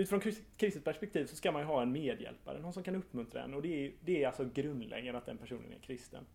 [0.03, 0.21] Utifrån
[0.57, 3.55] kristet perspektiv så ska man ju ha en medhjälpare, någon som kan uppmuntra en.
[3.55, 6.27] Och det är, det är alltså grundläggande att den personen är kristen.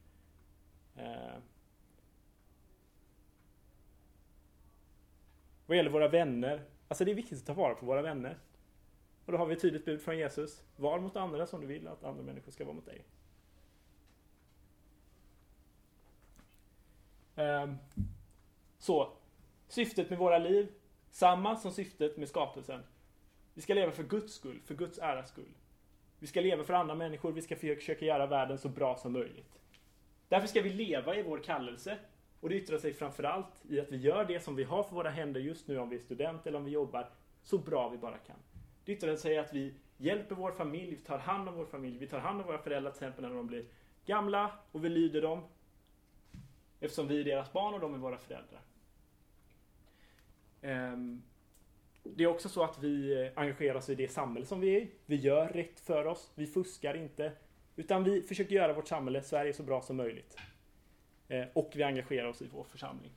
[0.96, 1.38] Eh.
[5.66, 8.38] Vad gäller våra vänner, alltså det är viktigt att ta vara på våra vänner.
[9.26, 10.64] Och då har vi ett tydligt bud från Jesus.
[10.76, 13.04] Var mot andra som du vill att andra människor ska vara mot dig.
[17.36, 17.74] Eh.
[18.80, 19.14] Så,
[19.68, 20.72] syftet med våra liv,
[21.10, 22.84] samma som syftet med skapelsen.
[23.58, 25.54] Vi ska leva för Guds skull, för Guds äras skull.
[26.20, 29.60] Vi ska leva för andra människor, vi ska försöka göra världen så bra som möjligt.
[30.28, 31.98] Därför ska vi leva i vår kallelse.
[32.40, 35.10] Och det yttrar sig framförallt i att vi gör det som vi har för våra
[35.10, 37.10] händer just nu om vi är student eller om vi jobbar
[37.44, 38.36] så bra vi bara kan.
[38.86, 41.98] Det yttrar sig i att vi hjälper vår familj, vi tar hand om vår familj,
[41.98, 43.66] vi tar hand om våra föräldrar till exempel när de blir
[44.06, 45.44] gamla och vi lyder dem.
[46.80, 48.62] Eftersom vi är deras barn och de är våra föräldrar.
[50.62, 51.24] Um,
[52.16, 54.88] det är också så att vi engagerar oss i det samhälle som vi är i.
[55.06, 56.32] Vi gör rätt för oss.
[56.36, 57.32] Vi fuskar inte.
[57.76, 60.38] Utan vi försöker göra vårt samhälle, Sverige, så bra som möjligt.
[61.28, 63.12] Eh, och vi engagerar oss i vår församling.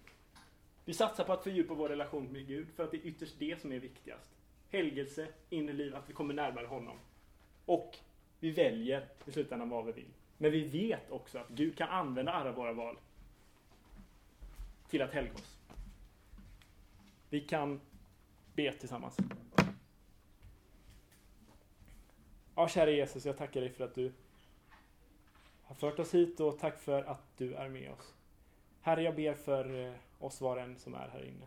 [0.84, 3.60] Vi satsar på att fördjupa vår relation med Gud för att det är ytterst det
[3.60, 4.30] som är viktigast.
[4.70, 6.98] Helgelse, inre liv, att vi kommer närmare honom.
[7.64, 7.96] Och
[8.40, 10.10] vi väljer i slutändan vad vi vill.
[10.38, 12.96] Men vi vet också att Gud kan använda alla våra val
[14.88, 15.58] till att helga oss.
[17.28, 17.80] Vi kan
[18.54, 19.16] be tillsammans.
[22.54, 24.12] Ja, kära Jesus, jag tackar dig för att du
[25.62, 28.14] har fört oss hit och tack för att du är med oss.
[28.80, 31.46] Herre, jag ber för eh, oss var och en som är här inne.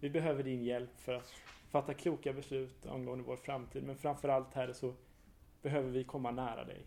[0.00, 1.34] Vi behöver din hjälp för att
[1.70, 4.94] fatta kloka beslut angående vår framtid, men framförallt Herre så
[5.62, 6.86] behöver vi komma nära dig.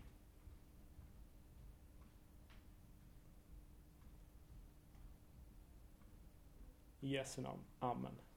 [7.00, 7.60] I Jesu namn.
[7.78, 8.29] Amen.